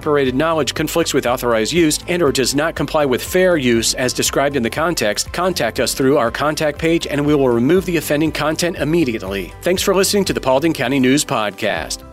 copyrighted 0.00 0.34
knowledge 0.34 0.72
conflicts 0.72 1.12
with 1.12 1.26
authorized 1.26 1.74
use 1.74 1.98
and 2.08 2.22
or 2.22 2.32
does 2.32 2.54
not 2.54 2.74
comply 2.74 3.04
with 3.04 3.22
fair 3.22 3.58
use 3.58 3.92
as 3.92 4.14
described 4.14 4.56
in 4.56 4.62
the 4.62 4.70
context, 4.70 5.30
contact 5.30 5.78
us 5.78 5.92
through 5.92 6.16
our 6.16 6.30
contact 6.30 6.78
page 6.78 7.06
and 7.06 7.26
we 7.26 7.34
will 7.34 7.50
remove 7.50 7.84
the 7.84 7.98
offending 7.98 8.32
content 8.32 8.76
immediately. 8.78 9.52
Thanks 9.60 9.82
for 9.82 9.94
listening 9.94 10.24
to 10.24 10.32
the 10.32 10.40
Paulding 10.40 10.72
County 10.72 10.98
News 10.98 11.22
Podcast. 11.22 12.09